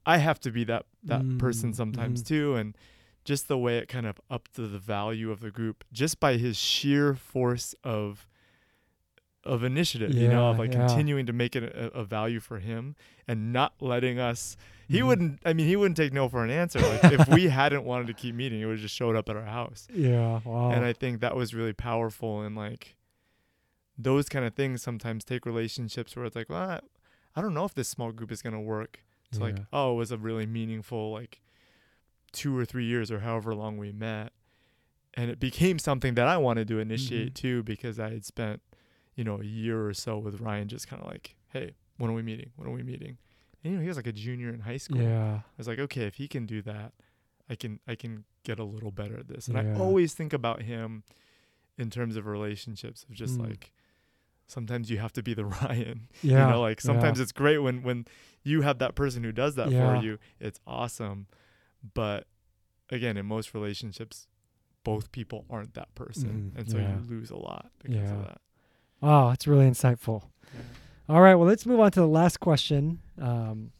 [0.05, 2.27] I have to be that that person Mm, sometimes mhm.
[2.27, 2.75] too, and
[3.23, 6.37] just the way it kind of upped the, the value of the group just by
[6.37, 8.27] his sheer force of
[9.43, 10.87] of initiative, you know, of like yeah.
[10.87, 12.95] continuing to make it a, a value for him
[13.27, 14.57] and not letting us.
[14.87, 15.07] He Mhm.
[15.07, 15.39] wouldn't.
[15.45, 16.79] I mean, he wouldn't take no for an answer.
[16.79, 19.35] Like if we hadn't wanted to keep meeting, it would have just showed up at
[19.35, 19.87] our house.
[19.93, 20.39] Yeah.
[20.43, 20.71] Wow.
[20.71, 22.41] And I think that was really powerful.
[22.41, 22.95] And like
[23.97, 26.79] those kind of things sometimes take relationships where it's like, well, I,
[27.35, 28.99] I don't know if this small group is gonna work.
[29.31, 31.41] It's like, oh, it was a really meaningful like
[32.31, 34.31] two or three years or however long we met.
[35.13, 37.35] And it became something that I wanted to initiate Mhm.
[37.35, 38.61] too because I had spent,
[39.15, 42.13] you know, a year or so with Ryan just kind of like, hey, when are
[42.13, 42.51] we meeting?
[42.55, 43.17] When are we meeting?
[43.63, 45.01] And you know, he was like a junior in high school.
[45.01, 45.35] yeah.
[45.35, 46.93] I was like, okay, if he can do that,
[47.49, 49.47] I can I can get a little better at this.
[49.47, 49.75] And Yeah.
[49.75, 51.03] I always think about him
[51.77, 53.49] in terms of relationships of just Mm.
[53.49, 53.71] like
[54.47, 56.07] sometimes you have to be the Ryan.
[56.21, 56.45] Yeah.
[56.47, 56.87] You know, like yeah.
[56.87, 58.05] sometimes it's great when when
[58.43, 59.97] you have that person who does that Yeah.
[59.99, 60.17] for you.
[60.39, 61.27] It's awesome.
[61.93, 62.27] But
[62.89, 64.27] again, in most relationships,
[64.83, 66.51] both people aren't that person.
[66.55, 66.95] Mhm, And so yeah.
[66.97, 68.13] you lose a lot because Yeah.
[68.15, 68.41] of that.
[69.01, 70.23] Wow, that's really insightful.
[71.09, 72.99] All right, well, let's move on to the last question.
[73.19, 73.71] Um,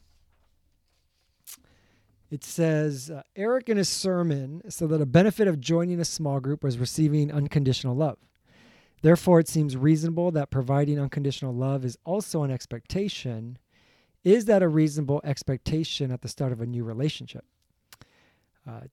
[2.32, 6.40] it says uh, Erik in his sermon said that a benefit of joining a small
[6.40, 8.18] group was receiving unconditional love.
[9.06, 13.60] Therefore, it seems reasonable that providing unconditional love is also an expectation.
[14.24, 17.46] Is that a reasonable expectation at the start of a new relationship?
[18.68, 18.86] Uh,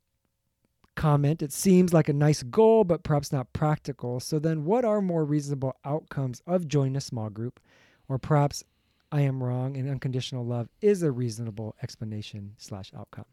[0.96, 4.20] comment It seems like a nice goal, but perhaps not practical.
[4.20, 7.58] So, then what are more reasonable outcomes of joining a small group?
[8.06, 8.62] Or perhaps
[9.10, 13.24] I am wrong and unconditional love is a reasonable explanation slash outcome.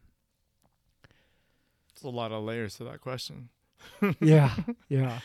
[1.92, 3.50] It's a lot of layers to that question.
[4.18, 4.54] Yeah,
[4.88, 5.20] yeah.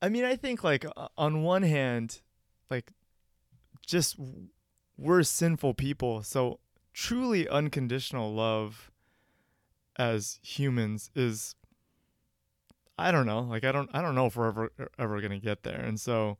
[0.00, 0.86] I mean, I think like
[1.16, 2.20] on one hand,
[2.70, 2.92] like
[3.84, 4.16] just
[4.96, 6.60] we're sinful people, so
[6.92, 8.90] truly unconditional love
[9.96, 11.54] as humans is
[12.98, 15.62] I don't know, like I don't I don't know if we're ever ever to get
[15.62, 15.80] there.
[15.80, 16.38] And so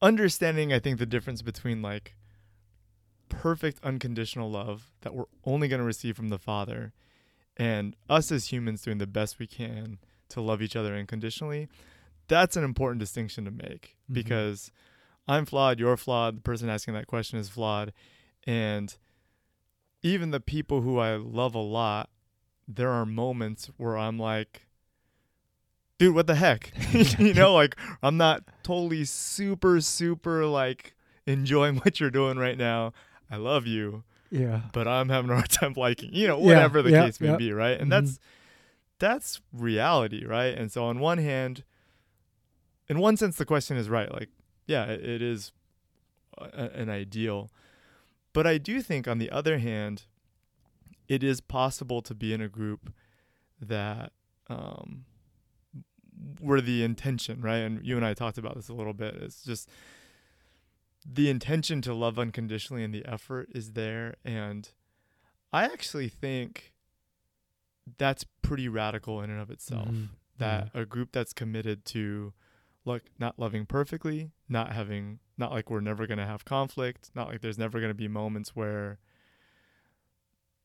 [0.00, 2.16] understanding I think the difference between like
[3.28, 6.92] perfect unconditional love that we're only to receive from the Father
[7.56, 9.98] and us as humans doing the best we can
[10.32, 11.68] to love each other unconditionally,
[12.28, 14.14] that's an important distinction to make Mhm.
[14.14, 14.70] because
[15.28, 17.92] I'm flawed, you're flawed, the person asking that question is flawed.
[18.46, 18.94] And
[20.02, 22.10] even the people who I love a lot,
[22.66, 24.66] there are moments where I'm like,
[25.98, 26.72] dude, what the heck?
[27.18, 30.94] you know, like I'm not totally super, super like
[31.26, 32.92] enjoying what you're doing right now.
[33.30, 34.62] I love you Yeah.
[34.72, 37.28] but I'm having a hard time liking, you know, Yeah, whatever the yeah, case may
[37.28, 37.36] yeah.
[37.36, 37.78] be, right?
[37.80, 37.90] And Mhm.
[37.90, 38.18] that's
[39.02, 40.56] that's reality, right?
[40.56, 41.64] And so on one hand,
[42.88, 44.28] in one sense the question is right, like
[44.68, 45.50] yeah, it, is
[46.38, 47.50] a, an ideal.
[48.32, 50.04] But I do think on the other hand,
[51.08, 52.92] it is possible to be in a group
[53.60, 54.12] that
[54.48, 55.04] um
[56.38, 57.56] where the intention, right?
[57.56, 59.16] And you and I talked about this a little bit.
[59.16, 59.68] It's just
[61.04, 64.70] the intention to love unconditionally and the effort is there and
[65.52, 66.71] I actually think
[67.98, 69.88] that's pretty radical in and of itself.
[69.88, 70.08] Mhm.
[70.38, 72.32] That a group that's committed to
[72.84, 77.28] look not loving perfectly, not having not like we're never going to have conflict, not
[77.28, 78.98] like there's never going to be moments where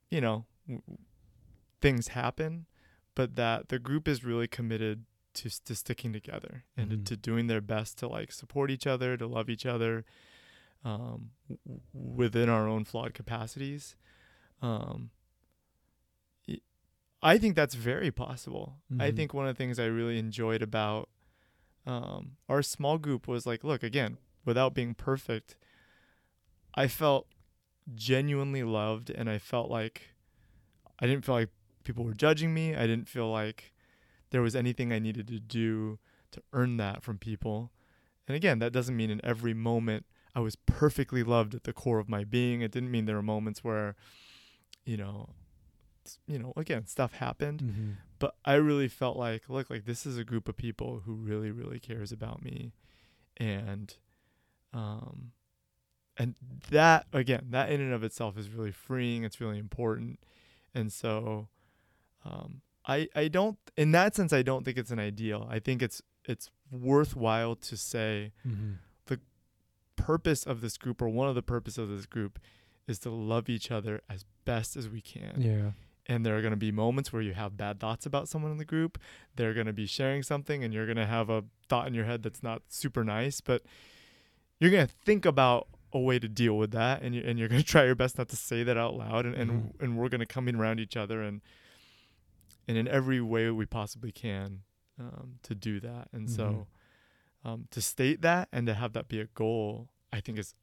[0.10, 0.82] you know, w-
[1.82, 2.66] things happen,
[3.16, 6.98] but that the group is really committed to to sticking together and Mhm.
[7.06, 10.06] to, to doing their best to like support each other, to love each other
[10.84, 13.96] um, w- within our own flawed capacities.
[14.62, 15.10] Um,
[17.22, 18.78] I think that's very possible.
[19.00, 19.16] I Mhm.
[19.16, 21.10] think one of the things I really enjoyed about
[21.86, 25.56] um, our small group was like, look, again, without being perfect,
[26.76, 27.28] I felt
[27.96, 30.10] genuinely loved and I felt like
[31.00, 31.50] I didn't feel like
[31.86, 32.76] people were judging me.
[32.76, 33.74] I didn't feel like
[34.32, 35.98] there was anything I needed to do
[36.32, 37.72] to earn that from people.
[38.28, 40.06] And again, that doesn't mean in every moment
[40.36, 42.62] I was perfectly loved at the core of my being.
[42.62, 43.96] It didn't mean there were moments where,
[44.86, 45.30] you know,
[46.28, 47.96] you know, again, stuff happened, Mhm.
[48.20, 51.52] but I really felt like, look, like this is a group of people who really,
[51.52, 52.74] really cares about me,
[53.38, 53.96] and,
[54.74, 55.32] um,
[56.18, 56.36] and
[56.72, 59.24] that again, that in and of itself is really freeing.
[59.24, 60.20] It's really important,
[60.74, 61.48] and so
[62.26, 65.46] um, I I don't in that sense I don't think it's an ideal.
[65.50, 68.74] I think it's it's worthwhile to say Mm-hmm.
[69.96, 72.40] purpose of this group or one of the purpose of this group
[72.88, 75.42] is to love each other as best as we can.
[75.42, 75.72] Yeah.
[76.10, 78.58] And there are going to be moments where you have bad thoughts about someone in
[78.58, 78.98] the group.
[79.36, 82.06] They're going to be sharing something and you're going to have a thought in your
[82.06, 83.62] head that's not super nice, but
[84.60, 87.48] you're going to think about a way to deal with that and you and you're
[87.48, 89.82] going to try your best not to say that out loud and and, Mhm.
[89.82, 91.42] and we're going to come in around each other and
[92.68, 94.62] and in every way we possibly can
[95.00, 96.10] um, to do that.
[96.12, 96.68] And so
[97.46, 100.56] um, to state that and to have that be a goal, I think is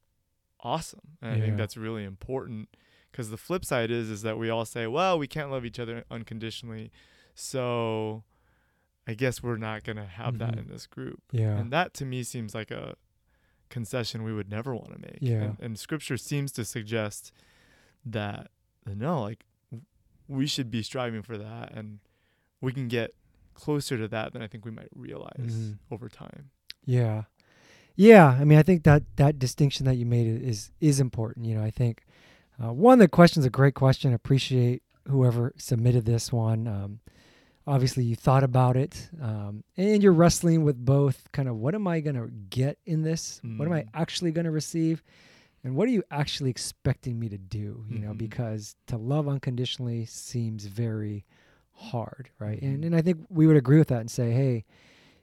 [0.61, 1.17] awesome.
[1.23, 2.69] And I think that's really important
[3.15, 5.79] because the flip side is is that we all say, well, we can't love each
[5.79, 6.91] other unconditionally,
[7.33, 8.25] so
[9.07, 10.59] I guess we're not gonna have that Mhm.
[10.63, 11.23] in this group.
[11.31, 11.57] Yeah.
[11.57, 12.97] And that to me seems like a
[13.69, 15.19] concession we would never want to make.
[15.21, 15.43] Yeah.
[15.43, 17.31] And, and scripture seems to suggest
[18.05, 18.51] that
[18.85, 19.45] no, like
[20.27, 22.01] we should be striving for that, and
[22.61, 23.15] we can get
[23.55, 25.37] closer to that than I think we might realize
[25.71, 25.79] Mhm.
[25.91, 26.51] over time.
[26.85, 27.25] Yeah.
[27.95, 31.47] Yeah, I mean, I think that that distinction that you made is is important.
[31.47, 32.03] You know, I think
[32.63, 34.13] uh, one the question's a great question.
[34.13, 36.67] Appreciate whoever submitted this one.
[36.69, 37.01] Um,
[37.67, 41.31] obviously, you thought about it, um, and you're wrestling with both.
[41.33, 43.41] Kind of, what am I going to get in this?
[43.57, 43.89] What am I Mm.
[43.95, 45.03] actually going to receive?
[45.65, 47.85] And what are you actually expecting me to do?
[47.89, 48.19] You know, Mhm.
[48.19, 51.25] because to love unconditionally seems very
[51.73, 52.61] hard, right?
[52.63, 52.87] And Mhm.
[52.89, 54.65] and I think we would agree with that and say, hey,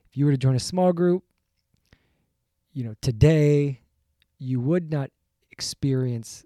[0.10, 1.24] if you were to join a small group,
[2.74, 3.82] you know, today
[4.40, 5.12] you would not
[5.52, 6.44] experience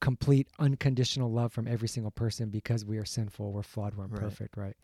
[0.00, 4.56] complete unconditional love from every single person because we are sinful, we're flawed, we're imperfect,
[4.56, 4.76] right?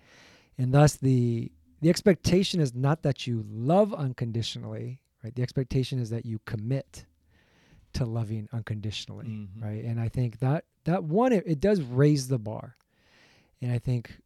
[0.59, 1.51] And thus the
[1.81, 5.35] the expectation is not that you love unconditionally, right?
[5.35, 7.05] The expectation is that you commit
[7.93, 9.63] to loving unconditionally, Mhm.
[9.63, 9.85] right?
[9.85, 12.77] And I think that that one it, it does raise the bar.
[13.61, 14.21] And I think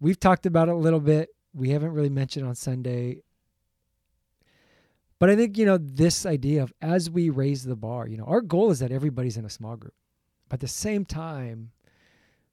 [0.00, 1.30] we've talked about it a little bit.
[1.54, 3.22] We haven't really mentioned on Sunday.
[5.22, 8.24] But I think, you know, this idea of as we raise the bar, you know,
[8.24, 9.94] our goal is that everybody's in a small group.
[10.48, 11.70] But at the same time,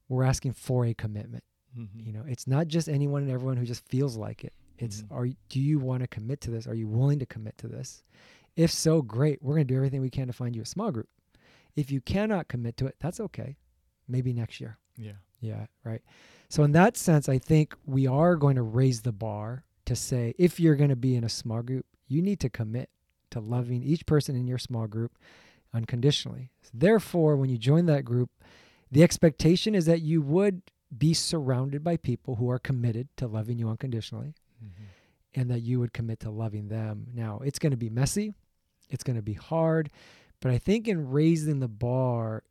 [0.08, 1.44] we're asking for a commitment.
[1.76, 2.06] Mhm.
[2.06, 4.54] You know, it's not just anyone and everyone who just feels like it.
[4.78, 5.08] It's Mhm.
[5.12, 6.68] are do you want to commit to this?
[6.68, 8.04] Are you willing to commit to this?
[8.56, 9.42] If so, great.
[9.42, 11.10] We're going to do everything we can to find you a small group.
[11.76, 13.58] If you cannot commit to it, that's okay.
[14.08, 14.78] Maybe next year.
[14.96, 15.18] Yeah.
[15.42, 16.04] Yeah, right.
[16.50, 20.34] So in that sense, I think we are going to raise the bar to say
[20.38, 22.90] if you're going to be in a small group, you need to commit
[23.32, 25.18] to loving each person in your small group
[25.74, 26.50] unconditionally.
[26.74, 28.30] Therefore, when you join that group,
[28.92, 30.62] the expectation is that you would
[30.96, 34.34] be surrounded by people who are committed to loving you unconditionally
[34.64, 34.86] Mhm.
[35.36, 37.08] and that you would commit to loving them.
[37.14, 38.34] Now, it's going to be messy,
[38.90, 39.92] it's going to be hard,
[40.40, 42.44] but I think in raising the bar,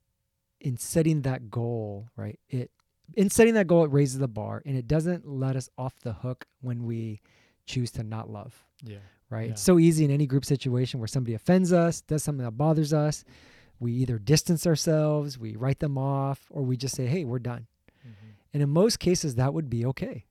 [0.61, 2.39] in setting that goal, right?
[2.49, 2.71] It
[3.15, 6.13] in setting that goal, it raises the bar and it doesn't let us off the
[6.13, 7.21] hook when we
[7.67, 8.99] choose to not love, Yeah.
[9.31, 9.47] right?
[9.47, 9.53] Yeah.
[9.53, 12.93] It's so easy in any group situation where somebody offends us, does something that bothers
[12.93, 13.25] us.
[13.81, 17.67] We either distance ourselves, we write them off, or we just say, hey, we're done.
[18.07, 18.13] Mhm.
[18.55, 20.25] And in most cases, that would be okay,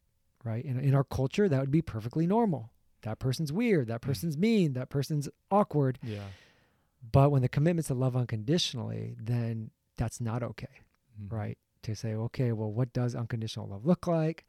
[0.44, 0.64] right?
[0.66, 2.72] In, in our culture, that would be perfectly normal.
[3.04, 3.88] That person's weird.
[3.88, 4.74] That person's mean.
[4.74, 6.00] That person's awkward.
[6.04, 6.26] Yeah.
[7.12, 10.82] But when the commitment's to love unconditionally, then that's not okay,
[11.22, 11.32] Mhm.
[11.32, 11.58] right?
[11.84, 14.46] To say, okay, well, what does unconditional love look like?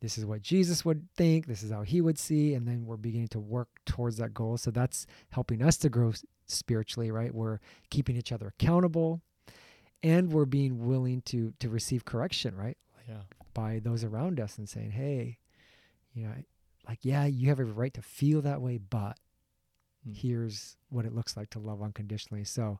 [0.00, 1.46] This is what Jesus would think.
[1.46, 2.52] This is how he would see.
[2.54, 4.58] And then we're beginning to work towards that goal.
[4.58, 6.12] So that's helping us to grow
[6.46, 7.34] spiritually, right?
[7.34, 7.60] We're
[7.90, 9.22] keeping each other accountable
[10.02, 12.76] and we're being willing to to receive correction, right?
[13.08, 13.22] Yeah.
[13.54, 15.38] by those around us and saying, hey,
[16.12, 16.32] you know,
[16.86, 19.16] like, yeah, you have a right to feel that way, but
[20.06, 20.14] Mm.
[20.16, 22.44] here's what it looks like to love unconditionally.
[22.44, 22.78] So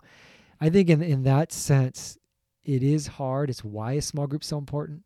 [0.60, 2.18] I think in, in that sense,
[2.66, 3.48] it is hard.
[3.50, 5.02] It's why a small group's so important.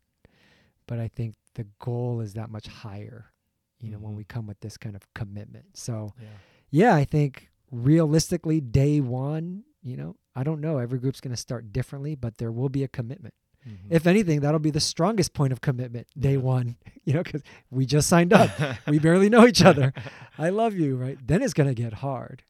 [0.87, 3.31] But I think the goal is that much higher,
[3.79, 5.65] you know, when we come with this kind of commitment.
[5.77, 6.27] So Yeah.
[6.69, 10.77] yeah, I think realistically, day one, you know, I don't know.
[10.77, 13.33] Every group's going to start differently, but there will be a commitment
[13.67, 13.91] Mhm.
[13.91, 16.37] if anything, that'll be the strongest point of commitment day Yeah.
[16.39, 18.49] one, you know, because we just signed up.
[18.87, 19.93] we barely know each other.
[20.37, 21.17] I love you, right?
[21.25, 22.43] Then it's going to get hard.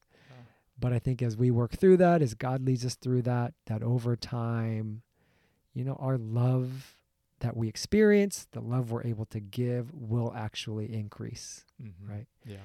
[0.82, 3.84] But I think as we work through that, as God leads us through that, that
[3.84, 5.02] over time,
[5.74, 6.96] you know, our love
[7.38, 11.92] that we experience, the love we're able to give will actually increase Mhm.
[12.08, 12.26] right.
[12.44, 12.56] Yeah.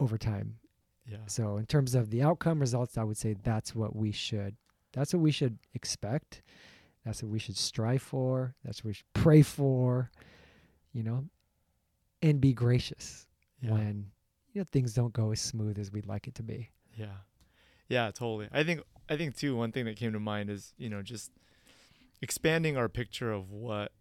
[0.00, 0.58] over time.
[1.06, 1.18] Yeah.
[1.26, 4.56] So in terms of the outcome results, I would say that's what we should
[4.92, 6.42] that's what we should expect.
[7.04, 8.54] That's what we should strive for.
[8.64, 10.10] That's what we should pray for,
[10.92, 11.28] you know,
[12.22, 13.26] and be gracious
[13.60, 13.72] Yeah.
[13.72, 14.10] when
[14.52, 16.70] you know things don't go as smooth as we'd like it to be.
[16.96, 17.16] Yeah.
[17.88, 18.48] Yeah, totally.
[18.52, 21.30] I think I think too one thing that came to mind is, you know, just
[22.22, 23.92] expanding our picture of what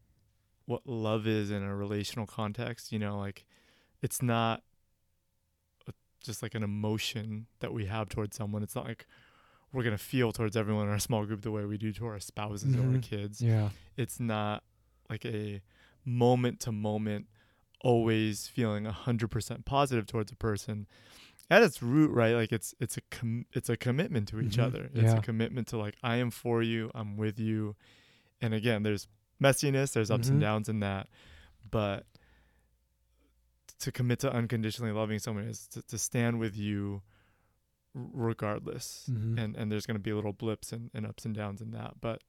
[0.66, 3.46] what love is in a relational context, you know, like
[4.02, 4.64] it's not
[6.24, 8.64] just like an emotion that we have towards someone.
[8.64, 9.06] It's not like
[9.74, 12.06] we're going to feel towards everyone in our small group the way we do to
[12.06, 13.02] our spouses or our Mhm.
[13.04, 13.42] kids.
[13.42, 13.72] Yeah.
[13.98, 14.64] It's not
[15.10, 15.62] like a
[16.06, 17.28] moment to moment
[17.82, 20.88] always feeling 100% positive towards a person
[21.54, 24.64] at its root right like it's it's a com- it's a commitment to each Mhm.
[24.68, 25.18] other it's Yeah.
[25.18, 27.76] a commitment to like i am for you i'm with you
[28.42, 29.08] and again there's
[29.42, 30.32] messiness there's ups Mhm.
[30.32, 31.08] and downs in that
[31.70, 32.06] but
[33.80, 37.02] to commit to unconditionally loving someone is to, to stand with you
[37.94, 39.40] regardless Mhm.
[39.40, 41.94] and and there's going to be little blips and, and ups and downs in that
[42.02, 42.24] but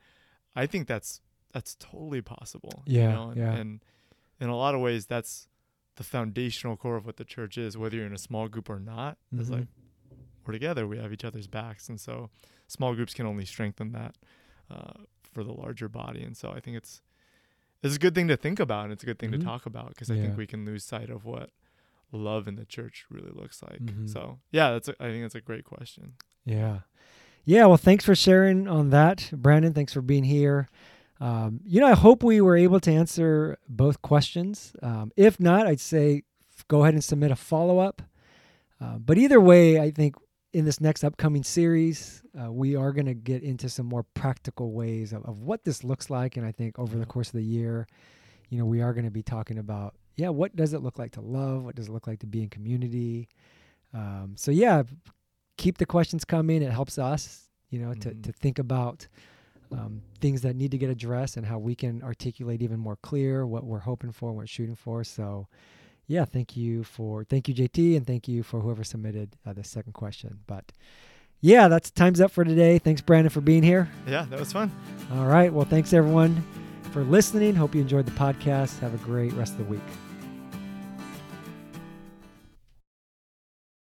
[0.55, 1.21] i think that's
[1.53, 3.29] that's totally possible Yeah, you know?
[3.31, 3.53] and, yeah.
[3.55, 3.85] and
[4.41, 5.49] in a lot of ways that's
[5.97, 8.81] the foundational core of what the church is whether you're in a small group or
[8.81, 9.53] not it's Mhm.
[9.59, 9.69] like
[10.47, 12.31] we're together we have each other's backs and so
[12.67, 14.17] small groups can only strengthen that
[14.71, 14.93] uh,
[15.33, 17.01] for the larger body and so i think it's
[17.83, 19.39] it's a good thing to think about and it's a good thing Mhm.
[19.41, 20.23] to talk about because i Yeah.
[20.23, 21.51] think we can lose sight of what
[22.13, 24.09] love in the church really looks like Mhm.
[24.09, 26.15] so yeah that's a, i think that's a great question
[26.47, 26.81] Yeah.
[27.47, 27.67] Yeah.
[27.67, 29.73] Well, thanks for sharing on that, Brandon.
[29.75, 30.69] Thanks for being here.
[31.25, 34.77] Um, you know, I hope we were able to answer both questions.
[34.83, 36.23] Um, if not, I'd say
[36.69, 38.03] go ahead and submit a follow up.
[38.79, 40.17] Uh, but either way, I think
[40.53, 44.73] in this next upcoming series, uh, we are going to get into some more practical
[44.73, 46.37] ways of, of what this looks like.
[46.37, 47.87] And I think over the course of the year,
[48.51, 51.13] you know, we are going to be talking about, yeah, what does it look like
[51.13, 51.65] to love?
[51.65, 53.29] What does it look like to be in community?
[53.95, 54.83] Um, so, yeah,
[55.57, 56.63] keep the questions coming.
[56.63, 58.23] It helps us, you know, to, Mhm.
[58.25, 59.09] to think about
[59.75, 63.45] um, things that need to get addressed and how we can articulate even more clear
[63.47, 65.03] what we're hoping for, what we're shooting for.
[65.05, 65.49] So,
[66.07, 69.65] yeah, thank you for thank you JT and thank you for whoever submitted uh, the
[69.65, 70.39] second question.
[70.47, 70.73] But
[71.41, 72.79] yeah, that's time's up for today.
[72.79, 73.89] Thanks Brandon for being here.
[74.07, 74.71] yeah that was fun
[75.15, 76.43] All right, well, thanks everyone
[76.93, 77.55] for listening.
[77.55, 78.79] Hope you enjoyed the podcast.
[78.81, 79.81] Have a great rest of the week.